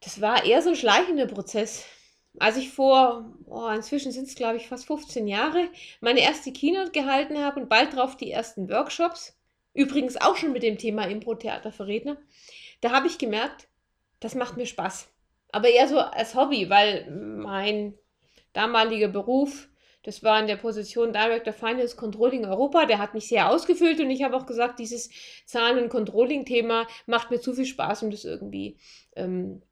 Das 0.08 0.22
war 0.22 0.46
eher 0.46 0.62
so 0.62 0.70
ein 0.70 0.78
schleichender 0.78 1.26
Prozess. 1.26 1.84
Als 2.40 2.56
ich 2.56 2.70
vor, 2.70 3.26
oh, 3.46 3.68
inzwischen 3.68 4.14
sind 4.14 4.30
es 4.30 4.36
glaube 4.36 4.56
ich 4.56 4.70
fast 4.70 4.88
15 4.88 5.28
Jahre, 5.28 5.68
meine 6.00 6.22
erste 6.22 6.54
Keynote 6.54 6.92
gehalten 6.92 7.44
habe 7.44 7.60
und 7.60 7.68
bald 7.68 7.92
darauf 7.92 8.16
die 8.16 8.32
ersten 8.32 8.70
Workshops, 8.70 9.38
übrigens 9.74 10.16
auch 10.16 10.38
schon 10.38 10.54
mit 10.54 10.64
dem 10.64 10.78
Thema 10.78 11.10
Impro-Theater 11.10 11.74
für 11.74 11.88
Redner, 11.88 12.16
da 12.80 12.92
habe 12.92 13.08
ich 13.08 13.18
gemerkt, 13.18 13.68
das 14.22 14.34
macht 14.34 14.56
mir 14.56 14.66
Spaß. 14.66 15.10
Aber 15.52 15.68
eher 15.68 15.90
so 15.90 16.00
als 16.00 16.36
Hobby, 16.36 16.70
weil 16.70 17.12
mein 17.12 17.94
damaliger 18.54 19.10
Beruf, 19.10 19.68
das 20.04 20.24
war 20.24 20.40
in 20.40 20.48
der 20.48 20.56
Position 20.56 21.12
Director 21.12 21.52
Finance 21.52 21.98
Controlling 21.98 22.46
Europa, 22.46 22.86
der 22.86 23.00
hat 23.00 23.14
mich 23.14 23.28
sehr 23.28 23.50
ausgefüllt 23.50 24.00
und 24.00 24.10
ich 24.10 24.24
habe 24.24 24.38
auch 24.38 24.46
gesagt, 24.46 24.80
dieses 24.80 25.10
Zahlen- 25.46 25.84
und 25.84 25.90
Controlling-Thema 25.90 26.88
macht 27.08 27.30
mir 27.30 27.42
zu 27.42 27.54
viel 27.54 27.66
Spaß, 27.66 28.04
um 28.04 28.12
das 28.12 28.24
irgendwie 28.24 28.78
ähm, 29.18 29.64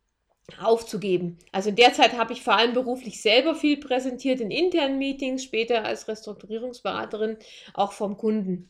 aufzugeben. 0.61 1.37
Also 1.51 1.69
in 1.69 1.75
der 1.75 1.93
Zeit 1.93 2.17
habe 2.17 2.33
ich 2.33 2.43
vor 2.43 2.55
allem 2.55 2.73
beruflich 2.73 3.21
selber 3.21 3.55
viel 3.55 3.77
präsentiert 3.77 4.39
in 4.39 4.51
internen 4.51 4.97
Meetings, 4.97 5.43
später 5.43 5.83
als 5.83 6.07
Restrukturierungsberaterin 6.07 7.37
auch 7.73 7.91
vom 7.91 8.17
Kunden. 8.17 8.69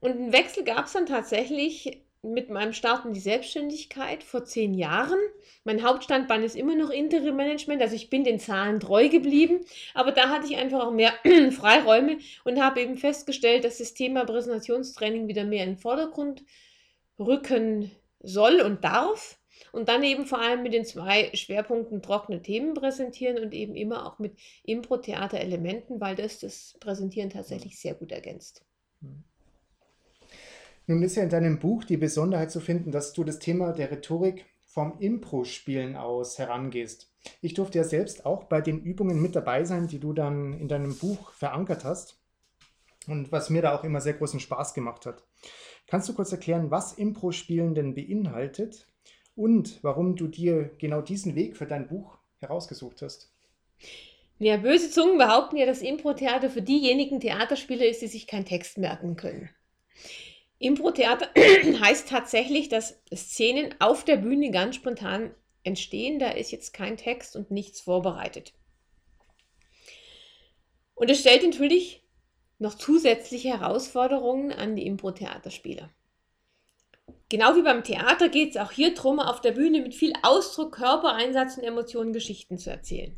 Und 0.00 0.12
einen 0.12 0.32
Wechsel 0.32 0.64
gab 0.64 0.86
es 0.86 0.92
dann 0.92 1.06
tatsächlich 1.06 2.02
mit 2.22 2.50
meinem 2.50 2.72
Start 2.72 3.04
in 3.04 3.12
die 3.12 3.20
Selbstständigkeit 3.20 4.24
vor 4.24 4.44
zehn 4.44 4.74
Jahren. 4.74 5.18
Mein 5.64 5.84
Hauptstandbein 5.84 6.42
ist 6.42 6.56
immer 6.56 6.74
noch 6.74 6.90
Interim 6.90 7.36
Management, 7.36 7.80
also 7.80 7.94
ich 7.94 8.10
bin 8.10 8.24
den 8.24 8.40
Zahlen 8.40 8.80
treu 8.80 9.08
geblieben, 9.08 9.60
aber 9.94 10.10
da 10.10 10.28
hatte 10.28 10.46
ich 10.46 10.56
einfach 10.56 10.80
auch 10.80 10.90
mehr 10.90 11.12
Freiräume 11.52 12.18
und 12.44 12.60
habe 12.60 12.80
eben 12.80 12.96
festgestellt, 12.96 13.64
dass 13.64 13.78
das 13.78 13.94
Thema 13.94 14.24
Präsentationstraining 14.24 15.28
wieder 15.28 15.44
mehr 15.44 15.64
in 15.64 15.70
den 15.70 15.78
Vordergrund 15.78 16.42
rücken 17.18 17.90
soll 18.20 18.60
und 18.60 18.82
darf. 18.84 19.38
Und 19.72 19.88
dann 19.88 20.02
eben 20.02 20.26
vor 20.26 20.40
allem 20.40 20.62
mit 20.62 20.72
den 20.72 20.84
zwei 20.84 21.30
Schwerpunkten 21.34 22.02
trockene 22.02 22.42
Themen 22.42 22.74
präsentieren 22.74 23.42
und 23.42 23.52
eben 23.52 23.74
immer 23.74 24.06
auch 24.06 24.18
mit 24.18 24.36
Impro-Theater-Elementen, 24.64 26.00
weil 26.00 26.16
das 26.16 26.40
das 26.40 26.76
Präsentieren 26.80 27.30
tatsächlich 27.30 27.78
sehr 27.78 27.94
gut 27.94 28.12
ergänzt. 28.12 28.64
Nun 30.86 31.02
ist 31.02 31.16
ja 31.16 31.22
in 31.22 31.28
deinem 31.28 31.58
Buch 31.58 31.84
die 31.84 31.98
Besonderheit 31.98 32.50
zu 32.50 32.60
finden, 32.60 32.90
dass 32.90 33.12
du 33.12 33.22
das 33.22 33.38
Thema 33.38 33.72
der 33.72 33.90
Rhetorik 33.90 34.46
vom 34.66 34.98
Impro-Spielen 34.98 35.96
aus 35.96 36.38
herangehst. 36.38 37.12
Ich 37.42 37.54
durfte 37.54 37.78
ja 37.78 37.84
selbst 37.84 38.24
auch 38.24 38.44
bei 38.44 38.60
den 38.60 38.80
Übungen 38.80 39.20
mit 39.20 39.36
dabei 39.36 39.64
sein, 39.64 39.88
die 39.88 39.98
du 39.98 40.12
dann 40.12 40.58
in 40.58 40.68
deinem 40.68 40.96
Buch 40.96 41.32
verankert 41.32 41.84
hast 41.84 42.18
und 43.06 43.32
was 43.32 43.50
mir 43.50 43.62
da 43.62 43.74
auch 43.74 43.84
immer 43.84 44.00
sehr 44.00 44.14
großen 44.14 44.40
Spaß 44.40 44.74
gemacht 44.74 45.04
hat. 45.04 45.24
Kannst 45.86 46.08
du 46.08 46.14
kurz 46.14 46.32
erklären, 46.32 46.70
was 46.70 46.92
Impro-Spielen 46.92 47.74
denn 47.74 47.94
beinhaltet 47.94 48.86
und 49.38 49.78
warum 49.82 50.16
du 50.16 50.26
dir 50.26 50.70
genau 50.78 51.00
diesen 51.00 51.36
Weg 51.36 51.56
für 51.56 51.66
dein 51.66 51.86
Buch 51.86 52.18
herausgesucht 52.40 53.02
hast. 53.02 53.32
Ja, 54.40 54.56
böse 54.56 54.90
Zungen 54.90 55.16
behaupten 55.16 55.56
ja, 55.56 55.64
dass 55.64 55.80
Impro-Theater 55.80 56.50
für 56.50 56.60
diejenigen 56.60 57.20
Theaterspieler 57.20 57.86
ist, 57.86 58.02
die 58.02 58.08
sich 58.08 58.26
keinen 58.26 58.44
Text 58.44 58.78
merken 58.78 59.16
können. 59.16 59.48
Impro-Theater 60.58 61.28
heißt 61.80 62.08
tatsächlich, 62.08 62.68
dass 62.68 63.00
Szenen 63.14 63.74
auf 63.78 64.04
der 64.04 64.16
Bühne 64.16 64.50
ganz 64.50 64.74
spontan 64.74 65.32
entstehen. 65.62 66.18
Da 66.18 66.30
ist 66.30 66.50
jetzt 66.50 66.72
kein 66.72 66.96
Text 66.96 67.36
und 67.36 67.52
nichts 67.52 67.80
vorbereitet. 67.80 68.54
Und 70.94 71.10
es 71.10 71.20
stellt 71.20 71.44
natürlich 71.44 72.02
noch 72.58 72.74
zusätzliche 72.74 73.50
Herausforderungen 73.50 74.50
an 74.50 74.74
die 74.74 74.86
Impro-Theaterspieler. 74.86 75.90
Genau 77.28 77.54
wie 77.56 77.62
beim 77.62 77.84
Theater 77.84 78.28
geht 78.28 78.50
es 78.50 78.56
auch 78.56 78.72
hier 78.72 78.94
darum, 78.94 79.20
auf 79.20 79.40
der 79.40 79.52
Bühne 79.52 79.80
mit 79.80 79.94
viel 79.94 80.12
Ausdruck, 80.22 80.76
Körpereinsatz 80.76 81.58
und 81.58 81.64
Emotionen 81.64 82.12
Geschichten 82.12 82.58
zu 82.58 82.70
erzählen. 82.70 83.16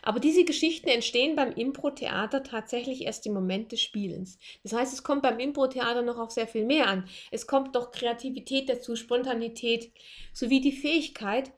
Aber 0.00 0.18
diese 0.18 0.44
Geschichten 0.44 0.88
entstehen 0.88 1.36
beim 1.36 1.52
Impro-Theater 1.52 2.42
tatsächlich 2.42 3.02
erst 3.02 3.26
im 3.26 3.34
Moment 3.34 3.70
des 3.70 3.82
Spielens. 3.82 4.38
Das 4.64 4.72
heißt, 4.72 4.92
es 4.92 5.04
kommt 5.04 5.22
beim 5.22 5.38
Impro-Theater 5.38 6.02
noch 6.02 6.18
auf 6.18 6.32
sehr 6.32 6.48
viel 6.48 6.64
mehr 6.64 6.88
an. 6.88 7.08
Es 7.30 7.46
kommt 7.46 7.76
doch 7.76 7.92
Kreativität 7.92 8.68
dazu, 8.68 8.96
Spontanität, 8.96 9.92
sowie 10.32 10.60
die 10.60 10.72
Fähigkeit, 10.72 11.52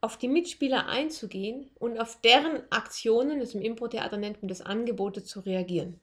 auf 0.00 0.16
die 0.16 0.28
Mitspieler 0.28 0.86
einzugehen 0.86 1.70
und 1.74 1.98
auf 1.98 2.20
deren 2.20 2.62
Aktionen, 2.70 3.40
das 3.40 3.54
im 3.54 3.60
Impro-Theater 3.60 4.16
nennt 4.16 4.40
man 4.40 4.48
das 4.48 4.60
Angebote, 4.60 5.24
zu 5.24 5.40
reagieren. 5.40 6.00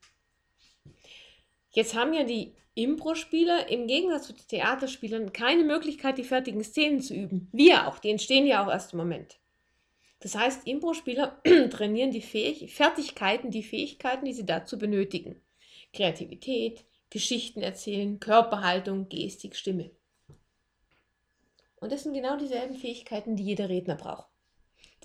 Jetzt 1.76 1.94
haben 1.94 2.14
ja 2.14 2.24
die 2.24 2.54
Impro-Spieler 2.74 3.70
im 3.70 3.86
Gegensatz 3.86 4.28
zu 4.28 4.34
den 4.34 4.48
Theaterspielern 4.48 5.34
keine 5.34 5.66
Möglichkeit, 5.66 6.18
die 6.18 6.24
fertigen 6.24 6.64
Szenen 6.64 7.02
zu 7.02 7.14
üben. 7.14 7.50
Wir 7.52 7.88
auch, 7.88 8.00
die 8.00 8.10
entstehen 8.10 8.48
ja 8.48 8.66
auch 8.66 8.72
erst 8.72 8.94
im 8.94 9.00
Moment. 9.00 9.40
Das 10.22 10.36
heißt, 10.36 10.66
Impro-Spieler 10.66 11.42
trainieren 11.70 12.12
die 12.12 12.22
Fähig 12.22 12.74
Fertigkeiten, 12.74 13.52
die 13.52 13.62
Fähigkeiten, 13.62 14.24
die 14.24 14.32
sie 14.32 14.46
dazu 14.46 14.80
benötigen. 14.80 15.42
Kreativität, 15.92 16.86
Geschichten 17.10 17.62
erzählen, 17.62 18.22
Körperhaltung, 18.22 19.10
Gestik, 19.10 19.58
Stimme. 19.58 19.92
Und 21.76 21.92
das 21.92 22.04
sind 22.04 22.14
genau 22.14 22.38
dieselben 22.38 22.76
Fähigkeiten, 22.76 23.36
die 23.36 23.44
jeder 23.44 23.68
Redner 23.68 23.96
braucht. 23.96 24.30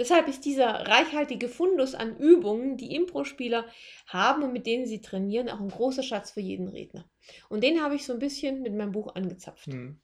Deshalb 0.00 0.28
ist 0.28 0.47
dieser 0.47 0.88
reichhaltige 0.88 1.47
Fundus 1.47 1.95
an 1.95 2.16
Übungen, 2.16 2.78
die 2.78 2.95
Impro-Spieler 2.95 3.66
haben 4.07 4.42
und 4.42 4.54
mit 4.54 4.66
denen 4.66 4.87
sie 4.87 5.02
trainieren, 5.02 5.50
auch 5.50 5.61
ein 5.61 5.69
großer 5.69 6.02
Schatz 6.02 6.30
für 6.30 6.40
jeden 6.40 6.69
Redner. 6.69 7.04
Und 7.50 7.62
den 7.62 7.83
habe 7.83 7.97
ich 7.97 8.07
so 8.07 8.14
ein 8.14 8.19
bisschen 8.19 8.62
mit 8.62 8.75
meinem 8.75 8.92
Buch 8.92 9.14
angezapft. 9.14 9.66
Hm. 9.66 10.00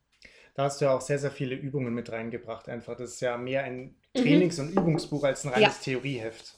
Da 0.54 0.64
hast 0.64 0.82
du 0.82 0.84
ja 0.84 0.94
auch 0.94 1.00
sehr, 1.00 1.18
sehr 1.18 1.30
viele 1.30 1.54
Übungen 1.54 1.94
mit 1.94 2.12
reingebracht. 2.12 2.68
Einfach, 2.68 2.94
das 2.94 3.14
ist 3.14 3.20
ja 3.20 3.38
mehr 3.38 3.64
ein 3.64 3.96
mhm. 4.14 4.20
Trainings- 4.20 4.58
und 4.58 4.70
Übungsbuch 4.72 5.24
als 5.24 5.46
ein 5.46 5.52
reines 5.52 5.78
ja. 5.78 5.82
Theorieheft. 5.82 6.54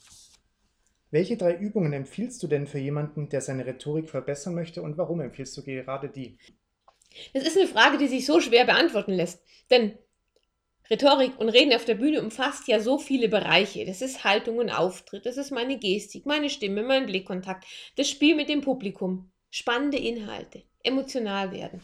Welche 1.12 1.36
drei 1.36 1.54
Übungen 1.54 1.92
empfiehlst 1.92 2.42
du 2.42 2.48
denn 2.48 2.66
für 2.66 2.78
jemanden, 2.80 3.28
der 3.28 3.40
seine 3.40 3.66
Rhetorik 3.66 4.10
verbessern 4.10 4.56
möchte 4.56 4.82
und 4.82 4.98
warum 4.98 5.20
empfiehlst 5.20 5.56
du 5.56 5.62
gerade 5.62 6.08
die? 6.08 6.38
Das 7.34 7.44
ist 7.44 7.56
eine 7.56 7.68
Frage, 7.68 7.98
die 7.98 8.08
sich 8.08 8.26
so 8.26 8.40
schwer 8.40 8.64
beantworten 8.64 9.12
lässt. 9.12 9.44
Denn 9.70 9.96
Rhetorik 10.90 11.38
und 11.38 11.50
Reden 11.50 11.74
auf 11.74 11.84
der 11.84 11.96
Bühne 11.96 12.22
umfasst 12.22 12.66
ja 12.66 12.80
so 12.80 12.98
viele 12.98 13.28
Bereiche. 13.28 13.84
Das 13.84 14.00
ist 14.00 14.24
Haltung 14.24 14.56
und 14.56 14.70
Auftritt, 14.70 15.26
das 15.26 15.36
ist 15.36 15.50
meine 15.50 15.78
Gestik, 15.78 16.24
meine 16.24 16.48
Stimme, 16.48 16.82
mein 16.82 17.06
Blickkontakt, 17.06 17.66
das 17.96 18.08
Spiel 18.08 18.34
mit 18.34 18.48
dem 18.48 18.62
Publikum, 18.62 19.30
spannende 19.50 19.98
Inhalte, 19.98 20.62
emotional 20.82 21.52
werden. 21.52 21.82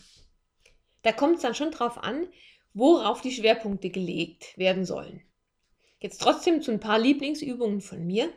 Da 1.03 1.13
kommt 1.13 1.37
es 1.37 1.43
dann 1.43 1.55
schon 1.55 1.71
drauf 1.71 2.03
an, 2.03 2.27
worauf 2.73 3.21
die 3.21 3.33
Schwerpunkte 3.33 3.91
gelegt 3.91 4.57
werden 4.57 4.87
sollen. 4.87 5.23
Jetzt 6.01 6.21
trotzdem 6.21 6.63
zu 6.63 6.71
ein 6.71 6.81
paar 6.81 6.99
Lieblingsübungen 6.99 7.81
von 7.81 8.07
mir. 8.07 8.33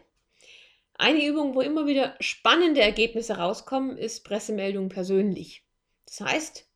Eine 0.93 1.25
Übung, 1.25 1.55
wo 1.55 1.61
immer 1.61 1.85
wieder 1.85 2.15
spannende 2.19 2.81
Ergebnisse 2.81 3.37
rauskommen, 3.37 3.97
ist 3.97 4.23
Pressemeldung 4.25 4.89
persönlich. 4.89 5.63
Das 6.05 6.21
heißt, 6.21 6.66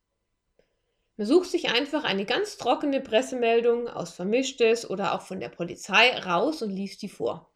man 1.22 1.28
sucht 1.28 1.52
sich 1.52 1.70
einfach 1.70 2.04
eine 2.04 2.26
ganz 2.26 2.58
trockene 2.58 3.00
Pressemeldung 3.00 3.88
aus 3.88 4.12
Vermischtes 4.12 4.90
oder 4.90 5.14
auch 5.14 5.22
von 5.22 5.40
der 5.40 5.50
Polizei 5.50 6.18
raus 6.18 6.64
und 6.64 6.72
liest 6.72 7.04
die 7.04 7.10
vor. 7.10 7.54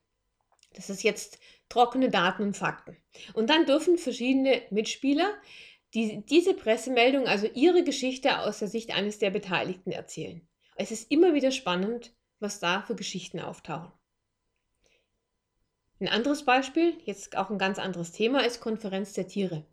Das 0.76 0.92
ist 0.92 1.02
jetzt 1.02 1.40
trockene 1.68 2.12
Daten 2.12 2.44
und 2.44 2.56
Fakten. 2.56 2.96
Und 3.34 3.50
dann 3.50 3.66
dürfen 3.66 3.98
verschiedene 3.98 4.62
Mitspieler 4.70 5.34
die 5.96 6.24
diese 6.28 6.54
Pressemeldung, 6.54 7.26
also 7.26 7.48
ihre 7.56 7.84
Geschichte 7.84 8.38
aus 8.42 8.60
der 8.60 8.68
Sicht 8.68 8.94
eines 8.94 9.18
der 9.18 9.32
Beteiligten 9.32 9.92
erzählen. 9.92 10.48
Es 10.76 10.92
ist 10.92 11.10
immer 11.10 11.34
wieder 11.34 11.50
spannend, 11.50 12.14
was 12.40 12.60
da 12.60 12.84
für 12.84 12.96
Geschichten 12.96 13.40
auftauchen. 13.40 13.92
Ein 16.00 16.10
anderes 16.10 16.46
Beispiel, 16.46 17.00
jetzt 17.04 17.36
auch 17.36 17.50
ein 17.50 17.58
ganz 17.58 17.80
anderes 17.80 18.12
Thema, 18.12 18.46
ist 18.46 18.62
Konferenz 18.62 19.14
der 19.14 19.28
Tiere. 19.28 19.66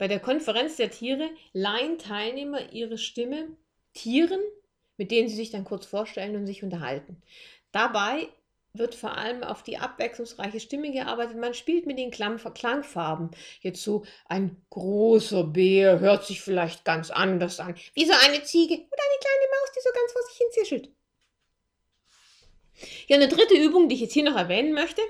Bei 0.00 0.08
der 0.08 0.18
Konferenz 0.18 0.76
der 0.76 0.90
Tiere 0.90 1.28
leihen 1.52 1.98
Teilnehmer 1.98 2.72
ihre 2.72 2.96
Stimme 2.96 3.48
Tieren, 3.92 4.40
mit 4.96 5.10
denen 5.10 5.28
sie 5.28 5.36
sich 5.36 5.50
dann 5.50 5.66
kurz 5.66 5.84
vorstellen 5.84 6.36
und 6.36 6.46
sich 6.46 6.62
unterhalten. 6.62 7.20
Dabei 7.70 8.26
wird 8.72 8.94
vor 8.94 9.18
allem 9.18 9.42
auf 9.42 9.62
die 9.62 9.76
abwechslungsreiche 9.76 10.58
Stimme 10.58 10.90
gearbeitet. 10.90 11.36
Man 11.36 11.52
spielt 11.52 11.84
mit 11.84 11.98
den 11.98 12.10
Klangfarben. 12.10 13.30
Jetzt 13.60 13.82
so 13.82 14.06
ein 14.24 14.56
großer 14.70 15.44
Bär 15.44 16.00
hört 16.00 16.24
sich 16.24 16.40
vielleicht 16.40 16.86
ganz 16.86 17.10
anders 17.10 17.60
an, 17.60 17.74
wie 17.92 18.06
so 18.06 18.14
eine 18.24 18.42
Ziege 18.42 18.72
oder 18.72 19.02
eine 19.02 19.20
kleine 19.20 19.50
Maus, 19.50 19.72
die 19.76 19.82
so 19.82 19.90
ganz 19.92 20.12
vor 20.12 20.22
sich 20.22 20.38
hin 20.38 20.46
zischelt. 20.52 20.88
Ja, 23.06 23.16
eine 23.16 23.28
dritte 23.28 23.54
Übung, 23.54 23.90
die 23.90 23.96
ich 23.96 24.00
jetzt 24.00 24.14
hier 24.14 24.24
noch 24.24 24.36
erwähnen 24.36 24.72
möchte, 24.72 25.02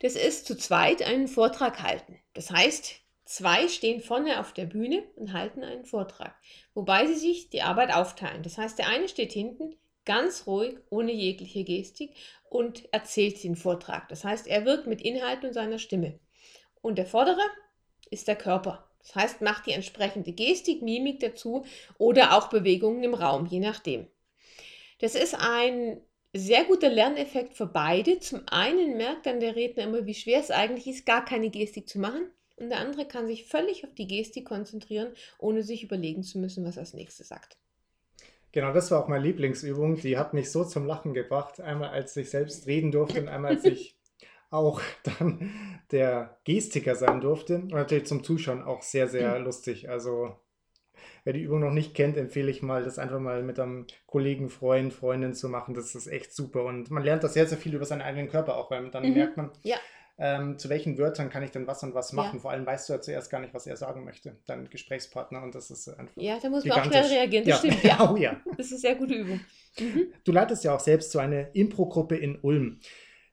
das 0.00 0.14
ist 0.14 0.46
zu 0.46 0.56
zweit 0.56 1.02
einen 1.02 1.28
Vortrag 1.28 1.82
halten. 1.82 2.18
Das 2.32 2.50
heißt, 2.50 3.02
zwei 3.24 3.68
stehen 3.68 4.00
vorne 4.00 4.40
auf 4.40 4.52
der 4.52 4.66
Bühne 4.66 5.02
und 5.16 5.32
halten 5.32 5.62
einen 5.62 5.84
Vortrag, 5.84 6.34
wobei 6.74 7.06
sie 7.06 7.14
sich 7.14 7.50
die 7.50 7.62
Arbeit 7.62 7.94
aufteilen. 7.94 8.42
Das 8.42 8.58
heißt, 8.58 8.78
der 8.78 8.88
eine 8.88 9.08
steht 9.08 9.32
hinten 9.32 9.76
ganz 10.04 10.46
ruhig, 10.46 10.76
ohne 10.90 11.12
jegliche 11.12 11.64
Gestik 11.64 12.14
und 12.50 12.92
erzählt 12.92 13.42
den 13.42 13.56
Vortrag. 13.56 14.08
Das 14.08 14.24
heißt, 14.24 14.46
er 14.46 14.64
wirkt 14.64 14.86
mit 14.86 15.00
Inhalt 15.00 15.44
und 15.44 15.52
seiner 15.52 15.78
Stimme. 15.78 16.18
Und 16.80 16.98
der 16.98 17.06
Vordere 17.06 17.40
ist 18.10 18.28
der 18.28 18.36
Körper. 18.36 18.88
Das 18.98 19.14
heißt, 19.14 19.40
macht 19.40 19.66
die 19.66 19.72
entsprechende 19.72 20.32
Gestik, 20.32 20.82
Mimik 20.82 21.20
dazu 21.20 21.64
oder 21.98 22.36
auch 22.36 22.48
Bewegungen 22.48 23.02
im 23.02 23.14
Raum, 23.14 23.46
je 23.46 23.60
nachdem. 23.60 24.06
Das 25.00 25.14
ist 25.14 25.34
ein 25.34 26.00
sehr 26.32 26.64
guter 26.64 26.88
Lerneffekt 26.88 27.54
für 27.54 27.66
beide. 27.66 28.20
Zum 28.20 28.42
einen 28.48 28.96
merkt 28.96 29.26
dann 29.26 29.40
der 29.40 29.56
Redner 29.56 29.84
immer, 29.84 30.06
wie 30.06 30.14
schwer 30.14 30.40
es 30.40 30.50
eigentlich 30.50 30.86
ist, 30.86 31.06
gar 31.06 31.24
keine 31.24 31.50
Gestik 31.50 31.88
zu 31.88 31.98
machen. 31.98 32.30
Und 32.62 32.70
der 32.70 32.78
andere 32.78 33.04
kann 33.04 33.26
sich 33.26 33.46
völlig 33.46 33.84
auf 33.84 33.92
die 33.92 34.06
Gestik 34.06 34.46
konzentrieren, 34.46 35.08
ohne 35.38 35.64
sich 35.64 35.82
überlegen 35.82 36.22
zu 36.22 36.38
müssen, 36.38 36.64
was 36.64 36.78
als 36.78 36.94
nächstes 36.94 37.26
sagt. 37.26 37.56
Genau, 38.52 38.72
das 38.72 38.92
war 38.92 39.02
auch 39.02 39.08
meine 39.08 39.24
Lieblingsübung. 39.24 39.96
Die 39.96 40.16
hat 40.16 40.32
mich 40.32 40.52
so 40.52 40.64
zum 40.64 40.86
Lachen 40.86 41.12
gebracht. 41.12 41.60
Einmal, 41.60 41.88
als 41.88 42.16
ich 42.16 42.30
selbst 42.30 42.68
reden 42.68 42.92
durfte 42.92 43.20
und 43.20 43.28
einmal, 43.28 43.56
als 43.56 43.64
ich 43.64 43.96
auch 44.50 44.80
dann 45.02 45.50
der 45.90 46.38
Gestiker 46.44 46.94
sein 46.94 47.20
durfte. 47.20 47.56
Und 47.56 47.72
natürlich 47.72 48.06
zum 48.06 48.22
Zuschauen 48.22 48.62
auch 48.62 48.82
sehr, 48.82 49.08
sehr 49.08 49.40
lustig. 49.40 49.88
Also 49.88 50.36
wer 51.24 51.32
die 51.32 51.42
Übung 51.42 51.58
noch 51.58 51.72
nicht 51.72 51.94
kennt, 51.94 52.16
empfehle 52.16 52.50
ich 52.50 52.62
mal, 52.62 52.84
das 52.84 52.98
einfach 53.00 53.18
mal 53.18 53.42
mit 53.42 53.58
einem 53.58 53.88
Kollegen, 54.06 54.50
Freund, 54.50 54.92
Freundin 54.92 55.34
zu 55.34 55.48
machen. 55.48 55.74
Das 55.74 55.96
ist 55.96 56.06
echt 56.06 56.32
super. 56.32 56.64
Und 56.64 56.92
man 56.92 57.02
lernt 57.02 57.24
das 57.24 57.34
sehr, 57.34 57.46
sehr 57.46 57.58
viel 57.58 57.74
über 57.74 57.86
seinen 57.86 58.02
eigenen 58.02 58.28
Körper 58.28 58.56
auch, 58.56 58.70
weil 58.70 58.88
dann 58.90 59.08
mhm. 59.08 59.14
merkt 59.14 59.36
man, 59.36 59.50
ja. 59.64 59.78
Ähm, 60.18 60.58
zu 60.58 60.68
welchen 60.68 60.98
Wörtern 60.98 61.30
kann 61.30 61.42
ich 61.42 61.50
denn 61.50 61.66
was 61.66 61.82
und 61.82 61.94
was 61.94 62.12
machen. 62.12 62.36
Ja. 62.36 62.40
Vor 62.40 62.50
allem 62.50 62.66
weißt 62.66 62.88
du 62.88 62.92
ja 62.92 63.00
zuerst 63.00 63.30
gar 63.30 63.40
nicht, 63.40 63.54
was 63.54 63.66
er 63.66 63.76
sagen 63.76 64.04
möchte, 64.04 64.36
dein 64.46 64.68
Gesprächspartner. 64.68 65.42
Und 65.42 65.54
das 65.54 65.70
ist 65.70 65.88
einfach. 65.88 66.16
Ja, 66.16 66.38
da 66.40 66.48
muss 66.50 66.64
man 66.64 66.80
auch 66.80 66.84
schnell 66.84 67.06
reagieren. 67.06 67.44
Das 67.46 67.62
ja. 67.62 67.70
stimmt, 67.70 67.84
ja. 67.84 68.10
oh, 68.12 68.16
ja. 68.16 68.40
Das 68.56 68.66
ist 68.66 68.72
eine 68.72 68.80
sehr 68.80 68.94
gute 68.94 69.14
Übung. 69.14 69.40
Mhm. 69.78 70.12
Du 70.24 70.32
leitest 70.32 70.64
ja 70.64 70.74
auch 70.74 70.80
selbst 70.80 71.12
so 71.12 71.18
eine 71.18 71.50
Impro-Gruppe 71.54 72.16
in 72.16 72.38
Ulm. 72.40 72.80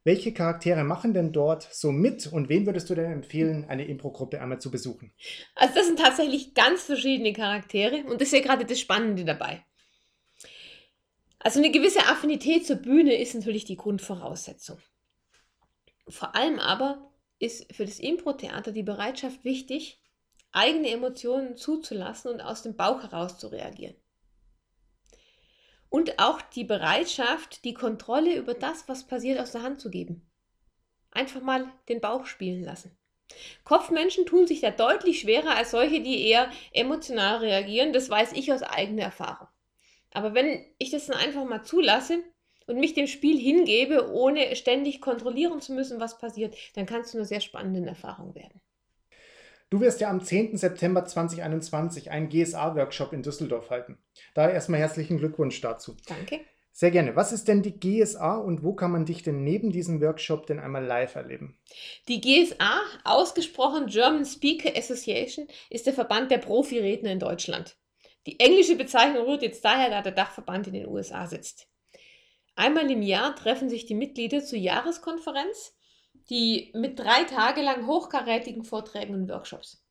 Welche 0.06 0.34
Charaktere 0.34 0.84
machen 0.86 1.14
denn 1.14 1.34
dort 1.34 1.68
so 1.72 1.92
mit 1.92 2.26
und 2.26 2.48
wen 2.48 2.66
würdest 2.66 2.90
du 2.90 2.96
denn 2.96 3.12
empfehlen, 3.12 3.66
eine 3.68 3.86
Impro-Gruppe 3.86 4.42
einmal 4.42 4.60
zu 4.60 4.72
besuchen? 4.72 5.12
Also 5.56 5.76
das 5.76 5.88
sind 5.88 6.00
tatsächlich 6.00 6.54
ganz 6.54 6.84
verschiedene 6.84 7.34
Charaktere 7.34 8.06
und 8.06 8.22
das 8.22 8.30
ist 8.30 8.34
ja 8.34 8.40
gerade 8.40 8.66
das 8.66 8.80
Spannende 8.80 9.26
dabei. 9.26 9.64
Also 11.38 11.60
eine 11.60 11.72
gewisse 11.72 12.00
Affinität 12.08 12.66
zur 12.66 12.78
Bühne 12.78 13.16
ist 13.16 13.36
natürlich 13.36 13.66
die 13.66 13.78
Grundvoraussetzung. 13.78 14.80
Vor 16.10 16.36
allem 16.36 16.60
aber 16.60 17.12
ist 17.40 17.74
für 17.74 17.86
das 17.86 18.00
Impro-Theater 18.00 18.72
die 18.72 18.84
Bereitschaft 18.84 19.44
wichtig, 19.44 20.02
eigene 20.52 20.90
Emotionen 20.90 21.56
zuzulassen 21.56 22.32
und 22.32 22.42
aus 22.42 22.64
dem 22.64 22.76
Bauch 22.76 23.04
heraus 23.04 23.38
zu 23.38 23.48
reagieren. 23.48 23.96
Und 25.90 26.20
auch 26.20 26.42
die 26.42 26.64
Bereitschaft, 26.64 27.64
die 27.66 27.74
Kontrolle 27.74 28.36
über 28.36 28.54
das, 28.54 28.88
was 28.88 29.08
passiert, 29.08 29.40
aus 29.40 29.52
der 29.52 29.64
Hand 29.64 29.80
zu 29.80 29.90
geben. 29.90 30.30
Einfach 31.12 31.42
mal 31.42 31.72
den 31.88 32.02
Bauch 32.02 32.26
spielen 32.26 32.64
lassen. 32.64 32.96
Kopfmenschen 33.64 34.26
tun 34.26 34.48
sich 34.48 34.62
da 34.62 34.72
deutlich 34.72 35.22
schwerer 35.22 35.56
als 35.56 35.72
solche, 35.72 36.02
die 36.02 36.28
eher 36.28 36.52
emotional 36.72 37.38
reagieren. 37.38 37.94
Das 37.94 38.10
weiß 38.10 38.34
ich 38.34 38.52
aus 38.52 38.64
eigener 38.64 39.04
Erfahrung. 39.04 39.48
Aber 40.12 40.34
wenn 40.34 40.66
ich 40.78 40.90
das 40.90 41.08
dann 41.08 41.18
einfach 41.18 41.46
mal 41.46 41.64
zulasse 41.64 42.24
und 42.70 42.80
mich 42.80 42.94
dem 42.94 43.08
Spiel 43.08 43.38
hingebe, 43.40 44.12
ohne 44.12 44.56
ständig 44.56 45.02
kontrollieren 45.02 45.60
zu 45.60 45.74
müssen, 45.74 46.00
was 46.00 46.18
passiert, 46.18 46.56
dann 46.76 46.86
kann 46.86 47.02
es 47.02 47.16
eine 47.16 47.26
sehr 47.26 47.42
spannende 47.42 47.88
Erfahrung 47.90 48.36
werden. 48.36 48.62
Du 49.70 49.82
wirst 49.82 50.02
ja 50.02 50.10
am 50.10 50.24
10. 50.24 50.58
September 50.58 51.06
2021 51.06 52.10
einen 52.10 52.30
GSA-Workshop 52.30 53.14
in 53.14 53.22
Düsseldorf 53.22 53.70
halten. 53.70 54.00
Daher 54.34 54.54
erstmal 54.54 54.80
herzlichen 54.80 55.18
Glückwunsch 55.18 55.62
dazu. 55.62 55.96
Danke. 56.08 56.40
Sehr 56.72 56.92
gerne. 56.92 57.16
Was 57.16 57.32
ist 57.34 57.48
denn 57.48 57.62
die 57.62 57.80
GSA 57.80 58.38
und 58.38 58.64
wo 58.64 58.74
kann 58.74 58.92
man 58.92 59.06
dich 59.06 59.22
denn 59.22 59.44
neben 59.44 59.72
diesem 59.72 60.02
Workshop 60.02 60.48
denn 60.48 60.60
einmal 60.60 60.86
live 60.86 61.16
erleben? 61.16 61.60
Die 62.08 62.22
GSA, 62.22 62.82
ausgesprochen 63.04 63.88
German 63.88 64.26
Speaker 64.26 64.78
Association, 64.78 65.48
ist 65.70 65.86
der 65.88 65.94
Verband 65.94 66.32
der 66.32 66.38
Profiredner 66.38 67.12
in 67.12 67.20
Deutschland. 67.20 67.78
Die 68.26 68.40
englische 68.40 68.76
Bezeichnung 68.76 69.26
rührt 69.26 69.42
jetzt 69.42 69.66
daher, 69.66 69.90
da 69.90 70.02
der 70.02 70.14
Dachverband 70.14 70.68
in 70.68 70.74
den 70.74 70.88
USA 70.88 71.28
sitzt. 71.28 71.68
Einmal 72.60 72.92
im 72.92 73.02
Jahr 73.02 73.38
treffen 73.38 73.70
sich 73.70 73.86
die 73.86 73.96
Mitglieder 73.96 74.44
zur 74.44 74.60
Jahreskonferenz 74.60 75.74
die 76.30 76.72
mit 76.76 77.00
drei 77.00 77.24
Tage 77.24 77.62
lang 77.62 77.88
hochkarätigen 77.88 78.64
Vorträgen 78.64 79.16
und 79.16 79.30
Workshops. 79.30 79.82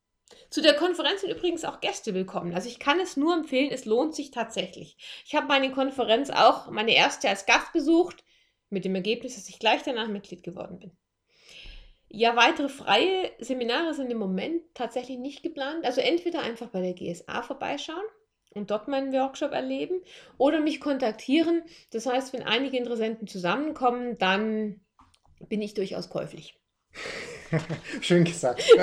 Zu 0.50 0.60
der 0.60 0.74
Konferenz 0.74 1.22
sind 1.22 1.30
übrigens 1.30 1.64
auch 1.64 1.80
Gäste 1.80 2.12
willkommen. 2.12 2.54
Also 2.54 2.68
ich 2.68 2.78
kann 2.78 3.00
es 3.00 3.16
nur 3.16 3.34
empfehlen, 3.34 3.70
es 3.72 3.86
lohnt 3.86 4.14
sich 4.14 4.30
tatsächlich. 4.30 4.98
Ich 5.24 5.34
habe 5.34 5.46
meine 5.46 5.72
Konferenz 5.72 6.28
auch, 6.28 6.70
meine 6.70 6.94
erste 6.94 7.30
als 7.30 7.46
Gast 7.46 7.72
besucht, 7.72 8.22
mit 8.68 8.84
dem 8.84 8.94
Ergebnis, 8.94 9.36
dass 9.36 9.48
ich 9.48 9.58
gleich 9.58 9.82
danach 9.82 10.08
Mitglied 10.08 10.42
geworden 10.42 10.78
bin. 10.78 10.92
Ja, 12.10 12.36
weitere 12.36 12.68
freie 12.68 13.32
Seminare 13.38 13.94
sind 13.94 14.10
im 14.10 14.18
Moment 14.18 14.62
tatsächlich 14.74 15.18
nicht 15.18 15.42
geplant. 15.42 15.86
Also 15.86 16.02
entweder 16.02 16.42
einfach 16.42 16.68
bei 16.68 16.82
der 16.82 16.92
GSA 16.92 17.42
vorbeischauen 17.42 18.04
und 18.58 18.70
dort 18.70 18.88
meinen 18.88 19.12
Workshop 19.12 19.52
erleben 19.52 20.02
oder 20.36 20.60
mich 20.60 20.80
kontaktieren. 20.80 21.62
Das 21.92 22.06
heißt, 22.06 22.32
wenn 22.32 22.42
einige 22.42 22.76
Interessenten 22.76 23.26
zusammenkommen, 23.26 24.18
dann 24.18 24.80
bin 25.48 25.62
ich 25.62 25.74
durchaus 25.74 26.10
käuflich. 26.10 26.60
Schön 28.00 28.24
gesagt. 28.24 28.64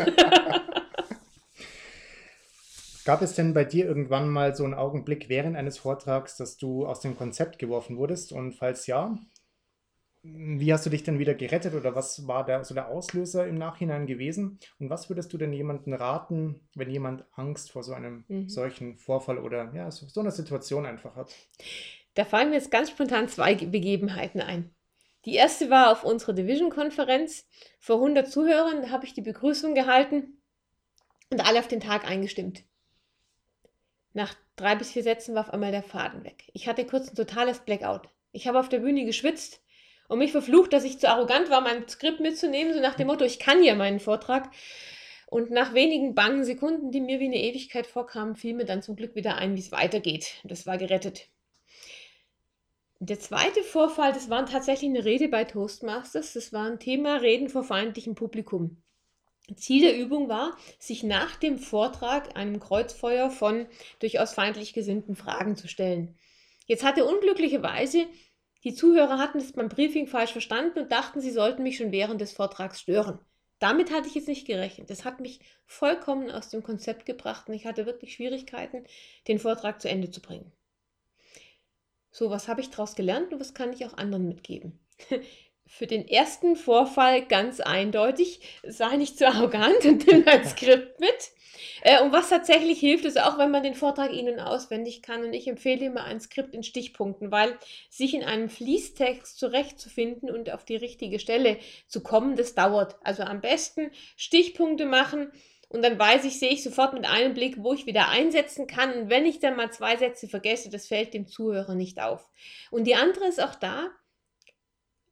Gab 3.05 3.21
es 3.21 3.35
denn 3.35 3.53
bei 3.53 3.63
dir 3.63 3.85
irgendwann 3.85 4.29
mal 4.29 4.55
so 4.55 4.63
einen 4.63 4.73
Augenblick 4.73 5.29
während 5.29 5.55
eines 5.55 5.77
Vortrags, 5.77 6.37
dass 6.37 6.57
du 6.57 6.87
aus 6.87 7.01
dem 7.01 7.15
Konzept 7.15 7.59
geworfen 7.59 7.97
wurdest? 7.97 8.31
Und 8.31 8.53
falls 8.53 8.87
ja, 8.87 9.15
wie 10.27 10.73
hast 10.73 10.85
du 10.85 10.89
dich 10.89 11.03
denn 11.03 11.19
wieder 11.19 11.35
gerettet 11.35 11.75
oder 11.75 11.95
was 11.95 12.27
war 12.27 12.45
der, 12.45 12.63
so 12.63 12.73
der 12.73 12.87
Auslöser 12.87 13.47
im 13.47 13.57
Nachhinein 13.57 14.07
gewesen? 14.07 14.59
Und 14.79 14.89
was 14.89 15.09
würdest 15.09 15.31
du 15.33 15.37
denn 15.37 15.53
jemandem 15.53 15.93
raten, 15.93 16.67
wenn 16.73 16.89
jemand 16.89 17.25
Angst 17.33 17.71
vor 17.71 17.83
so 17.83 17.93
einem 17.93 18.25
mhm. 18.27 18.49
solchen 18.49 18.97
Vorfall 18.97 19.37
oder 19.37 19.71
ja, 19.75 19.91
so, 19.91 20.07
so 20.07 20.21
einer 20.21 20.31
Situation 20.31 20.85
einfach 20.85 21.15
hat? 21.15 21.31
Da 22.15 22.25
fallen 22.25 22.49
mir 22.49 22.55
jetzt 22.55 22.71
ganz 22.71 22.89
spontan 22.89 23.27
zwei 23.27 23.53
Begebenheiten 23.53 24.41
ein. 24.41 24.73
Die 25.25 25.35
erste 25.35 25.69
war 25.69 25.91
auf 25.91 26.03
unserer 26.03 26.33
Division-Konferenz. 26.33 27.47
Vor 27.79 27.97
100 27.97 28.31
Zuhörern 28.31 28.91
habe 28.91 29.05
ich 29.05 29.13
die 29.13 29.21
Begrüßung 29.21 29.75
gehalten 29.75 30.41
und 31.29 31.45
alle 31.45 31.59
auf 31.59 31.67
den 31.67 31.81
Tag 31.81 32.09
eingestimmt. 32.09 32.63
Nach 34.13 34.33
drei 34.55 34.75
bis 34.75 34.91
vier 34.91 35.03
Sätzen 35.03 35.35
war 35.35 35.41
auf 35.41 35.53
einmal 35.53 35.71
der 35.71 35.83
Faden 35.83 36.23
weg. 36.23 36.45
Ich 36.53 36.67
hatte 36.67 36.85
kurz 36.85 37.09
ein 37.09 37.15
totales 37.15 37.59
Blackout. 37.59 38.09
Ich 38.31 38.47
habe 38.47 38.59
auf 38.59 38.69
der 38.69 38.79
Bühne 38.79 39.05
geschwitzt 39.05 39.61
und 40.07 40.19
mich 40.19 40.31
verflucht, 40.31 40.73
dass 40.73 40.83
ich 40.83 40.99
zu 40.99 41.09
arrogant 41.09 41.49
war, 41.49 41.61
mein 41.61 41.87
Skript 41.87 42.19
mitzunehmen, 42.19 42.73
so 42.73 42.79
nach 42.79 42.95
dem 42.95 43.07
Motto, 43.07 43.25
ich 43.25 43.39
kann 43.39 43.63
ja 43.63 43.75
meinen 43.75 43.99
Vortrag. 43.99 44.51
Und 45.27 45.51
nach 45.51 45.73
wenigen 45.73 46.13
bangen 46.13 46.43
Sekunden, 46.43 46.91
die 46.91 47.01
mir 47.01 47.19
wie 47.19 47.25
eine 47.25 47.41
Ewigkeit 47.41 47.87
vorkamen, 47.87 48.35
fiel 48.35 48.53
mir 48.53 48.65
dann 48.65 48.83
zum 48.83 48.95
Glück 48.95 49.15
wieder 49.15 49.35
ein, 49.35 49.55
wie 49.55 49.59
es 49.59 49.71
weitergeht. 49.71 50.35
Das 50.43 50.67
war 50.67 50.77
gerettet. 50.77 51.29
Der 52.99 53.19
zweite 53.19 53.61
Vorfall, 53.63 54.13
das 54.13 54.29
war 54.29 54.45
tatsächlich 54.45 54.89
eine 54.89 55.03
Rede 55.03 55.27
bei 55.27 55.43
Toastmasters. 55.43 56.33
Das 56.33 56.53
war 56.53 56.65
ein 56.69 56.79
Thema 56.79 57.17
Reden 57.17 57.49
vor 57.49 57.63
feindlichem 57.63 58.15
Publikum. 58.15 58.81
Ziel 59.55 59.81
der 59.81 59.97
Übung 59.97 60.29
war, 60.29 60.57
sich 60.79 61.03
nach 61.03 61.35
dem 61.35 61.59
Vortrag 61.59 62.35
einem 62.35 62.59
Kreuzfeuer 62.59 63.29
von 63.29 63.67
durchaus 63.99 64.33
feindlich 64.33 64.73
gesinnten 64.73 65.15
Fragen 65.15 65.55
zu 65.55 65.67
stellen. 65.67 66.17
Jetzt 66.65 66.83
hatte 66.83 67.05
unglücklicherweise 67.05 68.07
die 68.65 68.73
Zuhörer 68.73 69.19
hatten 69.19 69.39
das 69.39 69.53
beim 69.53 69.69
Briefing 69.69 70.07
falsch 70.07 70.31
verstanden 70.31 70.79
und 70.79 70.91
dachten, 70.91 71.21
sie 71.21 71.31
sollten 71.31 71.63
mich 71.63 71.77
schon 71.77 71.91
während 71.91 72.19
des 72.19 72.33
Vortrags 72.33 72.81
stören. 72.81 73.19
Damit 73.59 73.91
hatte 73.91 74.07
ich 74.07 74.15
jetzt 74.15 74.27
nicht 74.27 74.47
gerechnet. 74.47 74.89
Das 74.89 75.05
hat 75.05 75.19
mich 75.19 75.39
vollkommen 75.65 76.29
aus 76.31 76.49
dem 76.49 76.63
Konzept 76.63 77.05
gebracht 77.05 77.47
und 77.47 77.53
ich 77.53 77.67
hatte 77.67 77.85
wirklich 77.85 78.13
Schwierigkeiten, 78.13 78.83
den 79.27 79.39
Vortrag 79.39 79.81
zu 79.81 79.87
Ende 79.87 80.09
zu 80.09 80.19
bringen. 80.19 80.51
So, 82.11 82.29
was 82.31 82.47
habe 82.47 82.61
ich 82.61 82.71
daraus 82.71 82.95
gelernt 82.95 83.33
und 83.33 83.39
was 83.39 83.53
kann 83.53 83.71
ich 83.71 83.85
auch 83.85 83.97
anderen 83.97 84.27
mitgeben? 84.27 84.79
Für 85.67 85.87
den 85.87 86.07
ersten 86.07 86.55
Vorfall 86.55 87.25
ganz 87.25 87.59
eindeutig, 87.59 88.41
sei 88.63 88.97
nicht 88.97 89.17
zu 89.17 89.27
arrogant 89.27 89.85
und 89.85 90.07
nimm 90.07 90.27
ein 90.27 90.45
Skript 90.47 90.99
mit. 90.99 91.31
Äh, 91.81 92.01
und 92.01 92.11
was 92.11 92.29
tatsächlich 92.29 92.79
hilft, 92.79 93.05
ist 93.05 93.21
auch, 93.21 93.37
wenn 93.37 93.51
man 93.51 93.63
den 93.63 93.75
Vortrag 93.75 94.11
Ihnen 94.11 94.39
auswendig 94.39 95.01
kann. 95.01 95.23
Und 95.23 95.33
ich 95.33 95.47
empfehle 95.47 95.85
immer 95.85 96.03
ein 96.03 96.19
Skript 96.19 96.53
in 96.53 96.63
Stichpunkten, 96.63 97.31
weil 97.31 97.57
sich 97.89 98.13
in 98.13 98.23
einem 98.23 98.49
Fließtext 98.49 99.37
zurechtzufinden 99.37 100.29
und 100.29 100.51
auf 100.51 100.65
die 100.65 100.75
richtige 100.75 101.19
Stelle 101.19 101.57
zu 101.87 102.01
kommen, 102.01 102.35
das 102.35 102.55
dauert. 102.55 102.95
Also 103.03 103.23
am 103.23 103.41
besten 103.41 103.91
Stichpunkte 104.15 104.85
machen. 104.85 105.31
Und 105.67 105.83
dann 105.83 105.97
weiß 105.97 106.25
ich, 106.25 106.39
sehe 106.39 106.51
ich 106.51 106.63
sofort 106.63 106.93
mit 106.93 107.05
einem 107.05 107.33
Blick, 107.33 107.55
wo 107.57 107.73
ich 107.73 107.85
wieder 107.85 108.09
einsetzen 108.09 108.67
kann. 108.67 108.93
Und 108.93 109.09
wenn 109.09 109.25
ich 109.25 109.39
dann 109.39 109.55
mal 109.55 109.71
zwei 109.71 109.97
Sätze 109.97 110.27
vergesse, 110.27 110.69
das 110.69 110.87
fällt 110.87 111.13
dem 111.13 111.27
Zuhörer 111.27 111.75
nicht 111.75 112.01
auf. 112.01 112.29
Und 112.71 112.85
die 112.85 112.95
andere 112.95 113.25
ist 113.25 113.41
auch 113.41 113.55
da, 113.55 113.89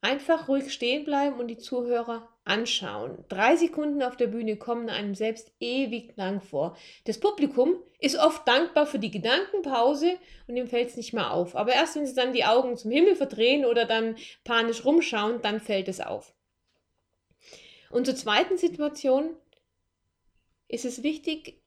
einfach 0.01 0.47
ruhig 0.47 0.71
stehen 0.71 1.05
bleiben 1.05 1.39
und 1.39 1.47
die 1.47 1.57
Zuhörer 1.57 2.29
anschauen. 2.45 3.23
Drei 3.29 3.55
Sekunden 3.55 4.03
auf 4.03 4.17
der 4.17 4.27
Bühne 4.27 4.57
kommen 4.57 4.89
einem 4.89 5.15
selbst 5.15 5.51
ewig 5.59 6.13
lang 6.17 6.41
vor. 6.41 6.77
Das 7.05 7.19
Publikum 7.19 7.75
ist 7.99 8.17
oft 8.17 8.47
dankbar 8.47 8.85
für 8.85 8.99
die 8.99 9.11
Gedankenpause 9.11 10.17
und 10.47 10.57
ihm 10.57 10.67
fällt 10.67 10.89
es 10.89 10.97
nicht 10.97 11.13
mehr 11.13 11.31
auf. 11.31 11.55
Aber 11.55 11.73
erst 11.73 11.95
wenn 11.95 12.05
sie 12.05 12.15
dann 12.15 12.33
die 12.33 12.45
Augen 12.45 12.75
zum 12.75 12.91
Himmel 12.91 13.15
verdrehen 13.15 13.65
oder 13.65 13.85
dann 13.85 14.17
panisch 14.43 14.83
rumschauen, 14.83 15.41
dann 15.41 15.61
fällt 15.61 15.87
es 15.87 16.01
auf. 16.01 16.33
Und 17.89 18.05
zur 18.05 18.15
zweiten 18.15 18.57
Situation 18.57 19.29
ist 20.67 20.83
es 20.83 21.03
wichtig, 21.03 21.61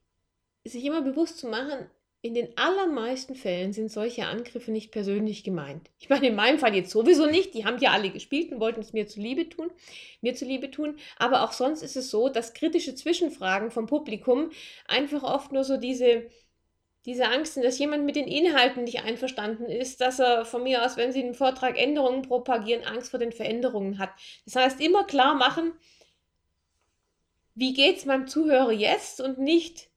sich 0.65 0.85
immer 0.85 1.01
bewusst 1.01 1.39
zu 1.39 1.47
machen, 1.47 1.89
in 2.27 2.35
den 2.35 2.59
allermeisten 2.59 3.37
Fällen 3.37 3.73
sind 3.73 3.91
solche 3.91 4.27
Angriffe 4.27 4.73
nicht 4.73 4.91
persönlich 4.91 5.45
gemeint. 5.45 5.91
Ich 6.01 6.09
meine, 6.09 6.27
in 6.27 6.35
meinem 6.35 6.59
Fall 6.59 6.75
jetzt 6.75 6.91
sowieso 6.91 7.27
nicht. 7.27 7.55
Die 7.55 7.65
haben 7.65 7.79
ja 7.79 7.93
alle 7.93 8.11
gespielt 8.11 8.51
und 8.51 8.59
wollten 8.59 8.81
es 8.81 8.93
mir 8.93 9.07
zuliebe 9.07 9.49
tun, 9.49 9.71
mir 10.21 10.35
zuliebe 10.35 10.71
tun. 10.73 10.97
Aber 11.19 11.45
auch 11.45 11.53
sonst 11.53 11.83
ist 11.83 11.97
es 11.97 12.11
so, 12.11 12.29
dass 12.29 12.53
kritische 12.53 12.97
Zwischenfragen 12.97 13.71
vom 13.71 13.87
Publikum 13.87 14.51
einfach 14.89 15.23
oft 15.23 15.53
nur 15.53 15.63
so 15.63 15.77
diese, 15.77 16.27
diese 17.05 17.29
Angst 17.29 17.55
sind, 17.55 17.65
dass 17.65 17.79
jemand 17.79 18.05
mit 18.05 18.17
den 18.17 18.27
Inhalten 18.27 18.83
nicht 18.83 19.05
einverstanden 19.05 19.67
ist, 19.67 20.01
dass 20.01 20.19
er 20.19 20.45
von 20.45 20.65
mir 20.65 20.85
aus, 20.85 20.97
wenn 20.97 21.13
sie 21.13 21.23
einen 21.23 21.35
Vortrag 21.35 21.79
Änderungen 21.79 22.23
propagieren, 22.23 22.85
Angst 22.85 23.13
vor 23.13 23.21
den 23.21 23.33
Veränderungen 23.33 23.99
hat. 23.99 24.11
Das 24.45 24.57
heißt, 24.57 24.81
immer 24.81 25.05
klar 25.05 25.37
machen, 25.37 25.73
wie 27.55 27.73
geht 27.73 27.99
es 27.99 28.05
meinem 28.05 28.27
Zuhörer 28.27 28.73
jetzt 28.73 29.21
und 29.21 29.39
nicht, 29.39 29.91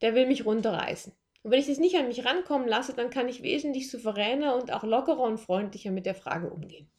der 0.00 0.14
will 0.14 0.26
mich 0.26 0.46
runterreißen. 0.46 1.12
Und 1.42 1.50
wenn 1.50 1.60
ich 1.60 1.66
das 1.66 1.78
nicht 1.78 1.96
an 1.96 2.08
mich 2.08 2.24
rankommen 2.24 2.68
lasse, 2.68 2.94
dann 2.94 3.10
kann 3.10 3.28
ich 3.28 3.42
wesentlich 3.42 3.90
souveräner 3.90 4.56
und 4.56 4.72
auch 4.72 4.84
lockerer 4.84 5.22
und 5.22 5.38
freundlicher 5.38 5.90
mit 5.90 6.06
der 6.06 6.14
Frage 6.14 6.50
umgehen. 6.50 6.90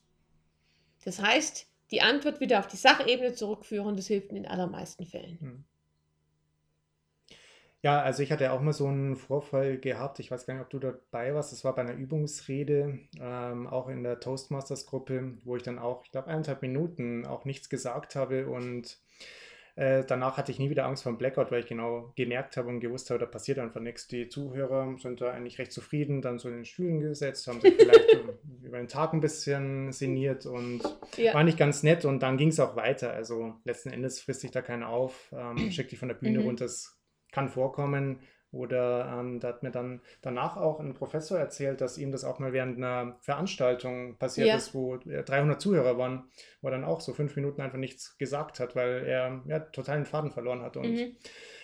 Das 1.03 1.21
heißt, 1.21 1.67
die 1.91 2.01
Antwort 2.01 2.39
wieder 2.39 2.59
auf 2.59 2.67
die 2.67 2.77
Sachebene 2.77 3.33
zurückführen, 3.33 3.95
das 3.95 4.07
hilft 4.07 4.29
in 4.29 4.35
den 4.35 4.47
allermeisten 4.47 5.05
Fällen. 5.05 5.39
Hm. 5.39 5.63
Ja, 7.83 8.01
also 8.01 8.21
ich 8.21 8.31
hatte 8.31 8.51
auch 8.51 8.61
mal 8.61 8.73
so 8.73 8.85
einen 8.85 9.15
Vorfall 9.15 9.79
gehabt. 9.79 10.19
Ich 10.19 10.29
weiß 10.29 10.45
gar 10.45 10.53
nicht, 10.53 10.63
ob 10.63 10.69
du 10.69 10.77
dabei 10.77 11.33
warst. 11.33 11.51
Das 11.51 11.63
war 11.63 11.73
bei 11.73 11.81
einer 11.81 11.95
Übungsrede, 11.95 12.99
ähm, 13.19 13.65
auch 13.65 13.87
in 13.89 14.03
der 14.03 14.19
Toastmasters-Gruppe, 14.19 15.37
wo 15.43 15.55
ich 15.55 15.63
dann 15.63 15.79
auch, 15.79 16.05
ich 16.05 16.11
glaube, 16.11 16.27
eineinhalb 16.27 16.61
Minuten 16.61 17.25
auch 17.25 17.43
nichts 17.43 17.69
gesagt 17.69 18.15
habe 18.15 18.47
und 18.47 18.99
äh, 19.75 20.03
danach 20.05 20.37
hatte 20.37 20.51
ich 20.51 20.59
nie 20.59 20.69
wieder 20.69 20.85
Angst 20.85 21.03
vor 21.03 21.11
dem 21.11 21.17
Blackout, 21.17 21.51
weil 21.51 21.61
ich 21.61 21.67
genau 21.67 22.11
gemerkt 22.15 22.57
habe 22.57 22.67
und 22.67 22.79
gewusst 22.79 23.09
habe, 23.09 23.19
da 23.19 23.25
passiert 23.25 23.59
einfach 23.59 23.79
nichts. 23.79 24.07
Die 24.07 24.27
Zuhörer 24.27 24.97
sind 24.97 25.21
da 25.21 25.31
eigentlich 25.31 25.59
recht 25.59 25.71
zufrieden, 25.71 26.21
dann 26.21 26.39
so 26.39 26.49
in 26.49 26.55
den 26.55 26.65
Stühlen 26.65 26.99
gesetzt, 26.99 27.47
haben 27.47 27.61
sich 27.61 27.75
vielleicht 27.75 28.17
über 28.63 28.77
den 28.77 28.87
Tag 28.87 29.13
ein 29.13 29.21
bisschen 29.21 29.91
sinniert 29.91 30.45
und 30.45 30.81
ja. 31.17 31.33
war 31.33 31.43
nicht 31.43 31.57
ganz 31.57 31.83
nett. 31.83 32.03
Und 32.05 32.21
dann 32.21 32.37
ging 32.37 32.49
es 32.49 32.59
auch 32.59 32.75
weiter. 32.75 33.13
Also 33.13 33.55
letzten 33.63 33.89
Endes 33.89 34.19
frisst 34.19 34.41
sich 34.41 34.51
da 34.51 34.61
keiner 34.61 34.89
auf, 34.89 35.33
ähm, 35.35 35.57
schickt 35.71 35.91
dich 35.91 35.99
von 35.99 36.09
der 36.09 36.15
Bühne 36.15 36.39
mhm. 36.39 36.45
runter. 36.45 36.65
Das 36.65 36.97
kann 37.31 37.49
vorkommen. 37.49 38.19
Oder 38.51 39.17
ähm, 39.17 39.39
da 39.39 39.49
hat 39.49 39.63
mir 39.63 39.71
dann 39.71 40.01
danach 40.21 40.57
auch 40.57 40.81
ein 40.81 40.93
Professor 40.93 41.39
erzählt, 41.39 41.79
dass 41.79 41.97
ihm 41.97 42.11
das 42.11 42.25
auch 42.25 42.39
mal 42.39 42.51
während 42.51 42.77
einer 42.77 43.15
Veranstaltung 43.21 44.17
passiert 44.17 44.47
ja. 44.47 44.55
ist, 44.57 44.75
wo 44.75 44.97
300 44.97 45.61
Zuhörer 45.61 45.97
waren, 45.97 46.29
wo 46.61 46.67
er 46.67 46.71
dann 46.71 46.83
auch 46.83 46.99
so 46.99 47.13
fünf 47.13 47.35
Minuten 47.37 47.61
einfach 47.61 47.77
nichts 47.77 48.17
gesagt 48.17 48.59
hat, 48.59 48.75
weil 48.75 49.05
er 49.05 49.41
ja, 49.45 49.59
total 49.59 49.97
den 49.97 50.05
Faden 50.05 50.31
verloren 50.31 50.61
hat. 50.63 50.75
Und 50.75 50.91
mhm. 50.91 51.15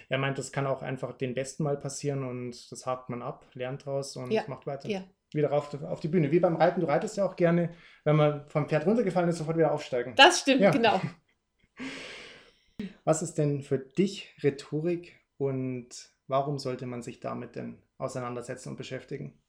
er 0.08 0.18
meint, 0.18 0.38
das 0.38 0.54
kann 0.54 0.66
auch 0.66 0.82
einfach 0.82 1.12
den 1.18 1.34
Besten 1.34 1.64
mal 1.64 1.76
passieren 1.76 2.24
und 2.24 2.72
das 2.72 2.86
hakt 2.86 3.10
man 3.10 3.22
ab, 3.22 3.46
lernt 3.54 3.86
draus 3.86 4.16
und 4.16 4.32
ja. 4.32 4.44
macht 4.48 4.66
weiter. 4.66 4.88
Ja. 4.88 5.04
Wieder 5.34 5.52
auf, 5.52 5.74
auf 5.84 6.00
die 6.00 6.08
Bühne. 6.08 6.32
Wie 6.32 6.40
beim 6.40 6.56
Reiten, 6.56 6.80
du 6.80 6.88
reitest 6.88 7.18
ja 7.18 7.26
auch 7.26 7.36
gerne, 7.36 7.72
wenn 8.06 8.16
man 8.16 8.48
vom 8.48 8.70
Pferd 8.70 8.86
runtergefallen 8.86 9.28
ist, 9.28 9.40
sofort 9.40 9.58
wieder 9.58 9.74
aufsteigen. 9.74 10.14
Das 10.16 10.40
stimmt, 10.40 10.72
genau. 10.72 11.02
Was 13.04 13.22
ist 13.22 13.38
denn 13.38 13.62
für 13.62 13.78
dich 13.78 14.36
Rhetorik 14.42 15.20
und 15.38 15.90
Warum 16.28 16.60
sollte 16.60 16.86
man 16.86 17.02
sich 17.02 17.20
damit 17.20 17.56
denn 17.56 17.82
auseinandersetzen 17.98 18.70
und 18.70 18.76
beschäftigen? 18.78 19.42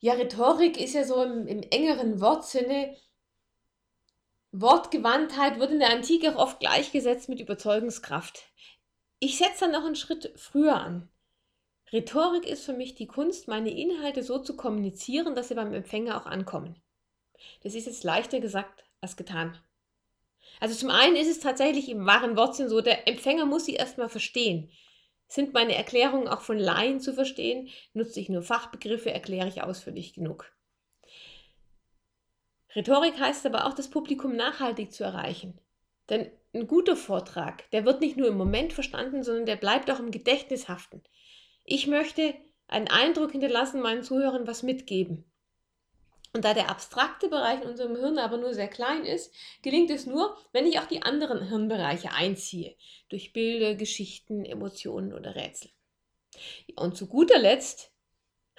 Ja, 0.00 0.12
Rhetorik 0.12 0.78
ist 0.78 0.94
ja 0.94 1.04
so 1.04 1.22
im, 1.22 1.46
im 1.46 1.62
engeren 1.62 2.20
Wortsinne. 2.20 2.96
Wortgewandtheit 4.52 5.58
wird 5.58 5.72
in 5.72 5.78
der 5.80 5.90
Antike 5.90 6.36
auch 6.36 6.40
oft 6.40 6.60
gleichgesetzt 6.60 7.28
mit 7.28 7.40
Überzeugungskraft. 7.40 8.44
Ich 9.18 9.38
setze 9.38 9.60
dann 9.60 9.72
noch 9.72 9.84
einen 9.84 9.96
Schritt 9.96 10.32
früher 10.36 10.76
an. 10.76 11.08
Rhetorik 11.92 12.46
ist 12.46 12.64
für 12.64 12.74
mich 12.74 12.94
die 12.94 13.06
Kunst, 13.06 13.48
meine 13.48 13.70
Inhalte 13.70 14.22
so 14.22 14.38
zu 14.38 14.56
kommunizieren, 14.56 15.34
dass 15.34 15.48
sie 15.48 15.54
beim 15.54 15.72
Empfänger 15.72 16.20
auch 16.20 16.26
ankommen. 16.26 16.82
Das 17.62 17.74
ist 17.74 17.86
jetzt 17.86 18.04
leichter 18.04 18.40
gesagt 18.40 18.84
als 19.00 19.16
getan. 19.16 19.58
Also 20.60 20.74
zum 20.74 20.90
einen 20.90 21.16
ist 21.16 21.30
es 21.30 21.40
tatsächlich 21.40 21.88
im 21.88 22.06
wahren 22.06 22.36
Wortsinn 22.36 22.68
so, 22.68 22.80
der 22.80 23.08
Empfänger 23.08 23.46
muss 23.46 23.64
sie 23.64 23.74
erstmal 23.74 24.08
verstehen. 24.08 24.70
Sind 25.26 25.52
meine 25.52 25.74
Erklärungen 25.74 26.28
auch 26.28 26.42
von 26.42 26.58
Laien 26.58 27.00
zu 27.00 27.12
verstehen? 27.12 27.68
Nutze 27.92 28.20
ich 28.20 28.28
nur 28.28 28.42
Fachbegriffe? 28.42 29.10
Erkläre 29.10 29.48
ich 29.48 29.62
ausführlich 29.62 30.12
genug? 30.14 30.52
Rhetorik 32.74 33.18
heißt 33.18 33.46
aber 33.46 33.66
auch, 33.66 33.74
das 33.74 33.88
Publikum 33.88 34.36
nachhaltig 34.36 34.92
zu 34.92 35.04
erreichen. 35.04 35.58
Denn 36.10 36.30
ein 36.52 36.66
guter 36.66 36.96
Vortrag, 36.96 37.70
der 37.70 37.84
wird 37.84 38.00
nicht 38.00 38.16
nur 38.16 38.28
im 38.28 38.36
Moment 38.36 38.72
verstanden, 38.72 39.22
sondern 39.22 39.46
der 39.46 39.56
bleibt 39.56 39.90
auch 39.90 39.98
im 39.98 40.10
Gedächtnis 40.10 40.68
haften. 40.68 41.02
Ich 41.64 41.86
möchte 41.86 42.34
einen 42.66 42.88
Eindruck 42.88 43.32
hinterlassen, 43.32 43.80
meinen 43.80 44.02
Zuhörern 44.02 44.46
was 44.46 44.62
mitgeben. 44.62 45.24
Und 46.34 46.44
da 46.44 46.52
der 46.52 46.68
abstrakte 46.68 47.28
Bereich 47.28 47.62
in 47.62 47.68
unserem 47.68 47.94
Hirn 47.94 48.18
aber 48.18 48.38
nur 48.38 48.54
sehr 48.54 48.66
klein 48.66 49.04
ist, 49.04 49.32
gelingt 49.62 49.90
es 49.90 50.04
nur, 50.04 50.36
wenn 50.52 50.66
ich 50.66 50.80
auch 50.80 50.86
die 50.86 51.02
anderen 51.02 51.48
Hirnbereiche 51.48 52.12
einziehe, 52.12 52.74
durch 53.08 53.32
Bilder, 53.32 53.76
Geschichten, 53.76 54.44
Emotionen 54.44 55.12
oder 55.12 55.36
Rätsel. 55.36 55.70
Und 56.74 56.96
zu 56.96 57.06
guter 57.06 57.38
Letzt, 57.38 57.92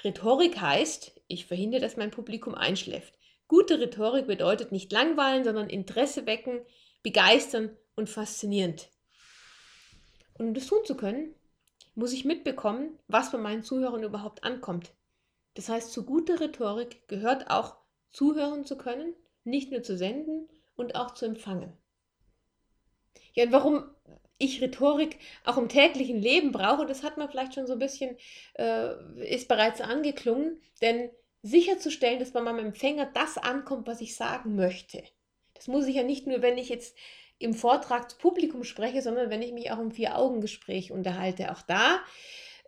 Rhetorik 0.05 0.61
heißt, 0.61 1.21
ich 1.27 1.47
verhindere, 1.47 1.81
dass 1.81 1.97
mein 1.97 2.11
Publikum 2.11 2.55
einschläft. 2.55 3.13
Gute 3.49 3.77
Rhetorik 3.77 4.25
bedeutet 4.25 4.71
nicht 4.71 4.93
langweilen, 4.93 5.43
sondern 5.43 5.69
Interesse 5.69 6.25
wecken, 6.25 6.65
begeistern 7.03 7.75
und 7.97 8.09
faszinierend. 8.09 8.89
Und 10.35 10.47
um 10.47 10.53
das 10.53 10.67
tun 10.67 10.85
zu 10.85 10.95
können, 10.95 11.35
muss 11.93 12.13
ich 12.13 12.23
mitbekommen, 12.23 12.97
was 13.09 13.33
bei 13.33 13.37
meinen 13.37 13.63
Zuhörern 13.63 14.03
überhaupt 14.03 14.45
ankommt. 14.45 14.93
Das 15.55 15.69
heißt, 15.69 15.91
zu 15.91 16.05
guter 16.05 16.39
Rhetorik 16.39 17.07
gehört 17.07 17.49
auch 17.49 17.77
zuhören 18.11 18.65
zu 18.65 18.77
können, 18.77 19.13
nicht 19.43 19.71
nur 19.71 19.83
zu 19.83 19.97
senden 19.97 20.47
und 20.75 20.95
auch 20.95 21.13
zu 21.13 21.25
empfangen. 21.25 21.73
Ja, 23.33 23.45
und 23.45 23.51
warum 23.51 23.83
ich 24.37 24.61
Rhetorik 24.61 25.17
auch 25.45 25.57
im 25.57 25.69
täglichen 25.69 26.21
Leben 26.21 26.51
brauche, 26.51 26.85
das 26.85 27.03
hat 27.03 27.17
man 27.17 27.29
vielleicht 27.29 27.53
schon 27.53 27.67
so 27.67 27.73
ein 27.73 27.79
bisschen, 27.79 28.17
äh, 28.55 28.93
ist 29.33 29.47
bereits 29.47 29.81
angeklungen, 29.81 30.61
denn 30.81 31.09
sicherzustellen, 31.41 32.19
dass 32.19 32.31
bei 32.31 32.41
meinem 32.41 32.65
Empfänger 32.65 33.09
das 33.13 33.37
ankommt, 33.37 33.87
was 33.87 34.01
ich 34.01 34.15
sagen 34.15 34.55
möchte. 34.55 35.03
Das 35.53 35.67
muss 35.67 35.87
ich 35.87 35.95
ja 35.95 36.03
nicht 36.03 36.27
nur, 36.27 36.41
wenn 36.41 36.57
ich 36.57 36.69
jetzt 36.69 36.97
im 37.37 37.53
Vortrag 37.53 38.09
zu 38.09 38.17
Publikum 38.17 38.63
spreche, 38.63 39.01
sondern 39.01 39.29
wenn 39.29 39.41
ich 39.41 39.53
mich 39.53 39.71
auch 39.71 39.79
im 39.79 39.91
Vier-Augen-Gespräch 39.91 40.91
unterhalte. 40.91 41.51
Auch 41.51 41.61
da 41.61 41.99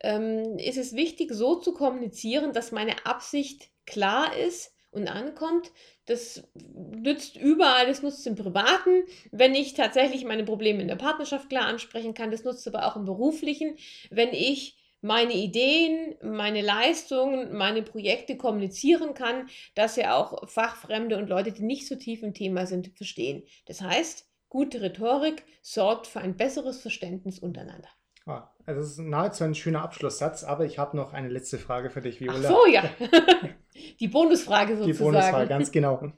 ähm, 0.01 0.57
ist 0.57 0.77
es 0.77 0.95
wichtig, 0.95 1.31
so 1.33 1.55
zu 1.55 1.73
kommunizieren, 1.73 2.53
dass 2.53 2.71
meine 2.71 3.05
Absicht 3.05 3.69
klar 3.86 4.36
ist 4.36 4.73
und 4.91 5.07
ankommt. 5.07 5.71
Das 6.05 6.43
nützt 6.53 7.36
überall, 7.36 7.88
das 7.88 8.01
nutzt 8.01 8.25
im 8.27 8.36
Privaten, 8.36 9.03
wenn 9.31 9.55
ich 9.55 9.73
tatsächlich 9.73 10.25
meine 10.25 10.43
Probleme 10.43 10.81
in 10.81 10.88
der 10.88 10.95
Partnerschaft 10.95 11.49
klar 11.49 11.65
ansprechen 11.65 12.13
kann. 12.13 12.31
Das 12.31 12.43
nutzt 12.43 12.67
aber 12.67 12.86
auch 12.86 12.95
im 12.95 13.05
Beruflichen, 13.05 13.77
wenn 14.10 14.29
ich 14.29 14.77
meine 15.01 15.33
Ideen, 15.33 16.15
meine 16.23 16.62
Leistungen, 16.62 17.55
meine 17.55 17.83
Projekte 17.83 18.36
kommunizieren 18.36 19.13
kann, 19.13 19.47
dass 19.75 19.95
ja 19.95 20.15
auch 20.15 20.49
Fachfremde 20.49 21.17
und 21.17 21.29
Leute, 21.29 21.51
die 21.51 21.63
nicht 21.63 21.88
so 21.88 21.95
tief 21.95 22.23
im 22.23 22.33
Thema 22.33 22.65
sind, 22.65 22.97
verstehen. 22.97 23.43
Das 23.65 23.81
heißt, 23.81 24.27
Gute 24.49 24.81
Rhetorik 24.81 25.43
sorgt 25.62 26.07
für 26.07 26.21
ein 26.21 26.38
besseres 26.38 26.81
Verständnis 26.81 27.39
untereinander. 27.39 27.89
Ah, 28.25 28.49
also 28.67 28.82
das 28.82 28.91
ist 28.91 28.99
nahezu 28.99 29.45
ein 29.45 29.56
schöner 29.56 29.82
Abschlusssatz, 29.82 30.43
aber 30.43 30.65
ich 30.65 30.77
habe 30.77 30.97
noch 30.97 31.13
eine 31.13 31.30
letzte 31.30 31.58
Frage 31.58 31.89
für 31.89 32.01
dich, 32.01 32.19
Viola. 32.19 32.49
Ach 32.49 32.51
so, 32.51 32.67
ja. 32.67 32.84
Die 34.01 34.10
Bonusfrage 34.10 34.75
sozusagen. 34.75 34.91
Die 34.91 35.03
Bonusfrage, 35.03 35.47
ganz 35.47 35.71
genau. 35.71 36.12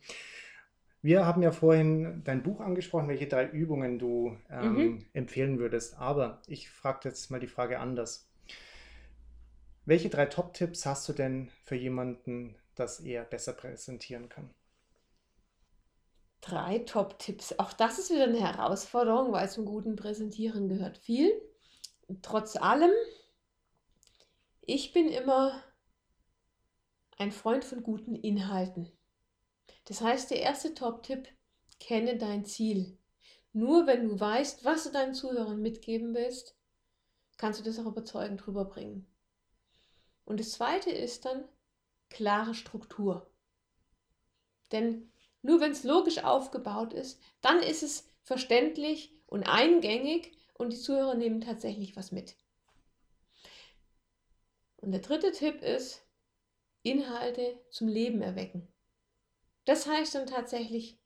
Wir 1.04 1.28
haben 1.28 1.44
ja 1.44 1.52
vorhin 1.52 2.24
dein 2.26 2.42
Buch 2.42 2.60
angesprochen, 2.60 3.08
welche 3.08 3.28
drei 3.28 3.46
Übungen 3.46 4.00
du 4.00 4.36
ähm, 4.50 4.74
mhm. 4.74 5.06
empfehlen 5.14 5.60
würdest. 5.60 6.00
Aber 6.00 6.42
ich 6.48 6.72
frage 6.72 7.08
jetzt 7.08 7.30
mal 7.30 7.40
die 7.40 7.48
Frage 7.48 7.80
anders. 7.80 8.28
Welche 9.86 10.10
drei 10.10 10.26
Top-Tipps 10.26 10.88
hast 10.88 11.08
du 11.08 11.14
denn 11.14 11.52
für 11.64 11.76
jemanden, 11.76 12.56
dass 12.74 13.00
er 13.00 13.26
besser 13.26 13.54
präsentieren 13.54 14.28
kann? 14.28 14.50
Drei 16.42 16.80
Top-Tipps. 16.80 17.60
Auch 17.60 17.74
das 17.74 18.00
ist 18.00 18.10
wieder 18.10 18.24
eine 18.24 18.40
Herausforderung, 18.40 19.32
weil 19.34 19.48
zum 19.52 19.66
guten 19.66 19.96
Präsentieren 19.96 20.68
gehört 20.68 20.98
viel. 20.98 21.32
Trotz 22.22 22.56
allem, 22.56 22.92
ich 24.62 24.94
bin 24.94 25.10
immer 25.10 25.64
ein 27.18 27.32
Freund 27.32 27.66
von 27.66 27.84
guten 27.84 28.16
Inhalten. 28.16 28.92
Das 29.86 30.02
heißt, 30.02 30.32
der 30.32 30.42
erste 30.42 30.74
Top-Tipp, 30.74 31.28
kenne 31.80 32.18
dein 32.18 32.46
Ziel. 32.46 32.98
Nur 33.54 33.88
wenn 33.88 34.08
du 34.08 34.20
weißt, 34.20 34.64
was 34.64 34.84
du 34.84 34.92
deinen 34.92 35.14
Zuhörern 35.14 35.62
mitgeben 35.62 36.14
willst, 36.14 36.56
kannst 37.38 37.60
du 37.60 37.64
das 37.64 37.80
auch 37.80 37.86
überzeugend 37.86 38.46
rüberbringen. 38.48 39.08
Und 40.26 40.40
das 40.40 40.52
zweite 40.52 40.92
ist 40.92 41.26
dann 41.26 41.48
klare 42.10 42.54
Struktur. 42.54 43.32
Denn 44.72 45.12
nur 45.42 45.62
wenn 45.62 45.72
es 45.72 45.84
logisch 45.84 46.24
aufgebaut 46.24 46.94
ist, 46.94 47.20
dann 47.42 47.60
ist 47.64 47.82
es 47.82 48.08
verständlich 48.22 49.16
und 49.26 49.44
eingängig 49.44 50.38
und 50.60 50.74
die 50.74 50.78
Zuhörer 50.78 51.16
nehmen 51.16 51.42
tatsächlich 51.42 51.96
was 51.96 52.12
mit. 52.12 52.36
Und 54.78 54.92
der 54.92 55.02
dritte 55.02 55.32
Tipp 55.32 55.62
ist, 55.62 56.06
Inhalte 56.84 57.60
zum 57.72 57.88
Leben 57.88 58.22
erwecken. 58.22 58.68
Das 59.66 59.88
heißt 59.88 60.16
dann 60.16 60.28
tatsächlich 60.28 61.00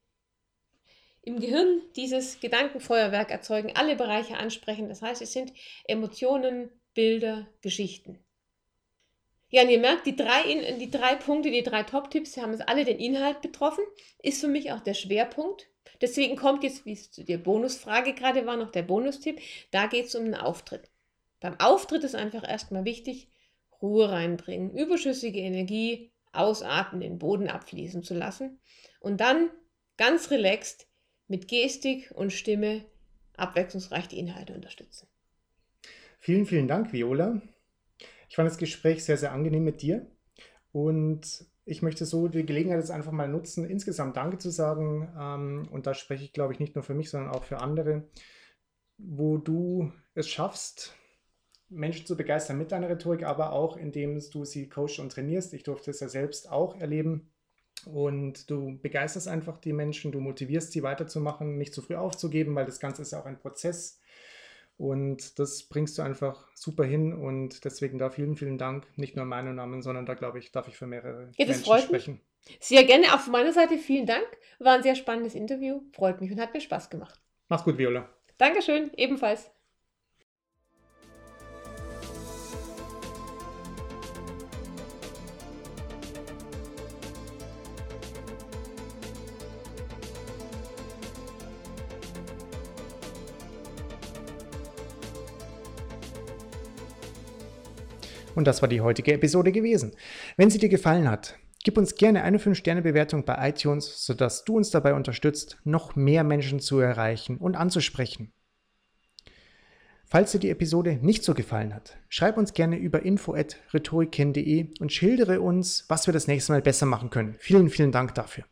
im 1.21 1.39
Gehirn 1.39 1.81
dieses 1.95 2.39
Gedankenfeuerwerk 2.39 3.31
erzeugen, 3.31 3.75
alle 3.75 3.95
Bereiche 3.95 4.37
ansprechen. 4.37 4.89
Das 4.89 5.01
heißt, 5.01 5.21
es 5.21 5.33
sind 5.33 5.53
Emotionen, 5.85 6.69
Bilder, 6.93 7.47
Geschichten. 7.61 8.19
Ja, 9.49 9.61
und 9.61 9.69
ihr 9.69 9.79
merkt, 9.79 10.07
die 10.07 10.15
drei, 10.15 10.43
die 10.79 10.89
drei 10.89 11.15
Punkte, 11.15 11.51
die 11.51 11.63
drei 11.63 11.83
Top-Tipps, 11.83 12.37
haben 12.37 12.53
es 12.53 12.61
alle 12.61 12.85
den 12.85 12.99
Inhalt 12.99 13.41
betroffen, 13.41 13.83
ist 14.19 14.41
für 14.41 14.47
mich 14.47 14.71
auch 14.71 14.79
der 14.79 14.95
Schwerpunkt. 14.95 15.67
Deswegen 16.03 16.35
kommt 16.35 16.65
jetzt, 16.65 16.85
wie 16.85 16.91
es 16.91 17.11
zu 17.11 17.23
der 17.23 17.37
Bonusfrage 17.37 18.13
gerade 18.13 18.45
war, 18.45 18.57
noch 18.57 18.71
der 18.71 18.81
Bonustipp. 18.81 19.39
Da 19.71 19.87
geht 19.87 20.07
es 20.07 20.15
um 20.15 20.25
den 20.25 20.35
Auftritt. 20.35 20.91
Beim 21.39 21.57
Auftritt 21.61 22.03
ist 22.03 22.13
einfach 22.13 22.45
erstmal 22.45 22.83
wichtig, 22.83 23.31
Ruhe 23.81 24.11
reinbringen, 24.11 24.75
überschüssige 24.75 25.39
Energie 25.39 26.11
ausatmen, 26.33 26.99
den 26.99 27.19
Boden 27.19 27.47
abfließen 27.47 28.03
zu 28.03 28.15
lassen 28.15 28.59
und 28.99 29.21
dann 29.21 29.49
ganz 29.95 30.29
relaxed 30.29 30.87
mit 31.29 31.47
Gestik 31.47 32.11
und 32.13 32.33
Stimme 32.33 32.83
abwechslungsreich 33.37 34.09
die 34.09 34.19
Inhalte 34.19 34.53
unterstützen. 34.55 35.07
Vielen, 36.19 36.45
vielen 36.45 36.67
Dank, 36.67 36.91
Viola. 36.91 37.41
Ich 38.27 38.35
fand 38.35 38.49
das 38.49 38.57
Gespräch 38.57 39.05
sehr, 39.05 39.17
sehr 39.17 39.31
angenehm 39.31 39.63
mit 39.63 39.81
dir 39.81 40.05
und 40.73 41.45
ich 41.65 41.81
möchte 41.81 42.05
so 42.05 42.27
die 42.27 42.45
Gelegenheit 42.45 42.79
jetzt 42.79 42.91
einfach 42.91 43.11
mal 43.11 43.27
nutzen, 43.27 43.65
insgesamt 43.65 44.17
Danke 44.17 44.37
zu 44.37 44.49
sagen. 44.49 45.09
Ähm, 45.17 45.67
und 45.71 45.87
da 45.87 45.93
spreche 45.93 46.23
ich, 46.23 46.33
glaube 46.33 46.53
ich, 46.53 46.59
nicht 46.59 46.75
nur 46.75 46.83
für 46.83 46.93
mich, 46.93 47.09
sondern 47.09 47.31
auch 47.31 47.43
für 47.43 47.59
andere, 47.59 48.03
wo 48.97 49.37
du 49.37 49.91
es 50.13 50.29
schaffst, 50.29 50.95
Menschen 51.69 52.05
zu 52.05 52.15
begeistern 52.15 52.57
mit 52.57 52.71
deiner 52.71 52.89
Rhetorik, 52.89 53.23
aber 53.23 53.51
auch 53.53 53.77
indem 53.77 54.19
du 54.31 54.45
sie 54.45 54.69
coachst 54.69 54.99
und 54.99 55.11
trainierst. 55.11 55.53
Ich 55.53 55.63
durfte 55.63 55.91
es 55.91 55.99
ja 55.99 56.09
selbst 56.09 56.51
auch 56.51 56.75
erleben. 56.79 57.29
Und 57.85 58.49
du 58.49 58.79
begeisterst 58.81 59.27
einfach 59.27 59.57
die 59.57 59.73
Menschen, 59.73 60.11
du 60.11 60.19
motivierst 60.19 60.71
sie 60.71 60.83
weiterzumachen, 60.83 61.57
nicht 61.57 61.73
zu 61.73 61.81
früh 61.81 61.95
aufzugeben, 61.95 62.55
weil 62.55 62.65
das 62.65 62.79
Ganze 62.79 63.01
ist 63.01 63.11
ja 63.11 63.19
auch 63.19 63.25
ein 63.25 63.39
Prozess. 63.39 63.99
Und 64.77 65.39
das 65.39 65.63
bringst 65.63 65.97
du 65.97 66.01
einfach 66.01 66.47
super 66.55 66.83
hin 66.83 67.13
und 67.13 67.63
deswegen 67.63 67.97
da 67.97 68.09
vielen, 68.09 68.35
vielen 68.35 68.57
Dank. 68.57 68.87
Nicht 68.95 69.15
nur 69.15 69.25
meinen 69.25 69.55
Namen, 69.55 69.81
sondern 69.81 70.05
da 70.05 70.15
glaube 70.15 70.39
ich, 70.39 70.51
darf 70.51 70.67
ich 70.67 70.75
für 70.75 70.87
mehrere 70.87 71.29
ja, 71.37 71.45
Menschen 71.45 71.79
sprechen. 71.79 72.13
Mich. 72.45 72.57
Sehr 72.59 72.83
gerne. 72.83 73.13
Auch 73.13 73.19
von 73.19 73.31
meiner 73.31 73.53
Seite 73.53 73.77
vielen 73.77 74.05
Dank. 74.05 74.25
War 74.59 74.75
ein 74.75 74.83
sehr 74.83 74.95
spannendes 74.95 75.35
Interview. 75.35 75.81
Freut 75.93 76.19
mich 76.21 76.31
und 76.31 76.39
hat 76.39 76.53
mir 76.53 76.61
Spaß 76.61 76.89
gemacht. 76.89 77.19
Mach's 77.49 77.63
gut, 77.63 77.77
Viola. 77.77 78.09
Dankeschön, 78.37 78.91
ebenfalls. 78.97 79.52
Und 98.35 98.45
das 98.45 98.61
war 98.61 98.69
die 98.69 98.81
heutige 98.81 99.13
Episode 99.13 99.51
gewesen. 99.51 99.93
Wenn 100.37 100.49
sie 100.49 100.59
dir 100.59 100.69
gefallen 100.69 101.09
hat, 101.09 101.37
gib 101.63 101.77
uns 101.77 101.95
gerne 101.95 102.23
eine 102.23 102.37
5-Sterne-Bewertung 102.37 103.25
bei 103.25 103.49
iTunes, 103.49 104.05
sodass 104.05 104.43
du 104.43 104.57
uns 104.57 104.69
dabei 104.69 104.93
unterstützt, 104.93 105.57
noch 105.63 105.95
mehr 105.95 106.23
Menschen 106.23 106.59
zu 106.59 106.79
erreichen 106.79 107.37
und 107.37 107.55
anzusprechen. 107.55 108.31
Falls 110.05 110.31
dir 110.31 110.39
die 110.39 110.51
Episode 110.51 110.99
nicht 111.01 111.23
so 111.23 111.33
gefallen 111.33 111.73
hat, 111.73 111.97
schreib 112.07 112.37
uns 112.37 112.53
gerne 112.53 112.77
über 112.77 113.01
info.rhetoriken.de 113.01 114.67
und 114.79 114.93
schildere 114.93 115.41
uns, 115.41 115.85
was 115.87 116.05
wir 116.07 116.13
das 116.13 116.27
nächste 116.27 116.51
Mal 116.51 116.61
besser 116.61 116.85
machen 116.85 117.09
können. 117.09 117.35
Vielen, 117.39 117.69
vielen 117.69 117.91
Dank 117.91 118.13
dafür. 118.13 118.43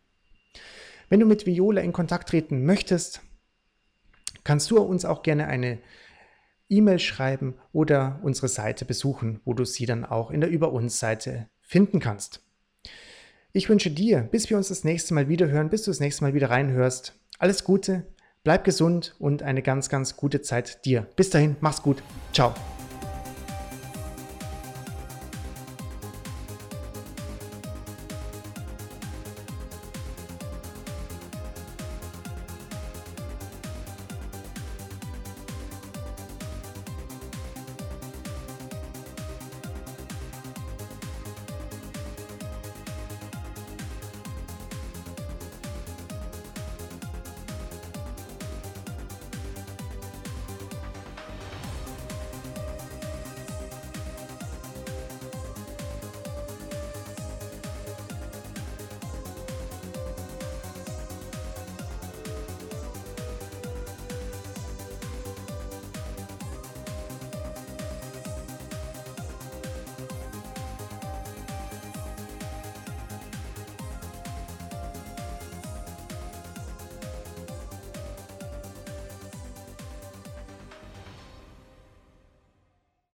Wenn 1.10 1.20
du 1.20 1.28
mit 1.28 1.46
Viola 1.46 1.82
in 1.82 1.94
Kontakt 1.94 2.30
treten 2.30 2.66
möchtest, 2.66 3.22
kannst 4.44 4.72
du 4.72 4.80
uns 4.80 5.06
auch 5.06 5.22
gerne 5.22 5.46
eine 5.48 5.78
E-Mail 6.72 7.00
schreiben 7.00 7.56
oder 7.74 8.20
unsere 8.24 8.48
Seite 8.48 8.86
besuchen, 8.86 9.42
wo 9.46 9.54
du 9.54 9.66
sie 9.66 9.86
dann 9.86 10.06
auch 10.06 10.32
in 10.32 10.42
der 10.42 10.50
Über 10.50 10.72
uns 10.72 11.00
Seite 11.00 11.48
finden 11.60 12.00
kannst. 12.00 12.42
Ich 13.54 13.70
wünsche 13.70 13.92
dir, 13.92 14.22
bis 14.22 14.50
wir 14.50 14.58
uns 14.58 14.70
das 14.70 14.84
nächste 14.84 15.14
Mal 15.14 15.28
wieder 15.28 15.50
hören, 15.50 15.70
bis 15.70 15.84
du 15.84 15.92
das 15.92 16.00
nächste 16.00 16.24
Mal 16.24 16.34
wieder 16.34 16.50
reinhörst, 16.50 17.14
alles 17.38 17.64
Gute, 17.64 18.08
bleib 18.44 18.64
gesund 18.64 19.16
und 19.20 19.44
eine 19.44 19.62
ganz, 19.62 19.90
ganz 19.90 20.16
gute 20.16 20.42
Zeit 20.42 20.86
dir. 20.86 21.08
Bis 21.16 21.30
dahin, 21.30 21.58
mach's 21.60 21.82
gut. 21.82 22.02
Ciao. 22.32 22.54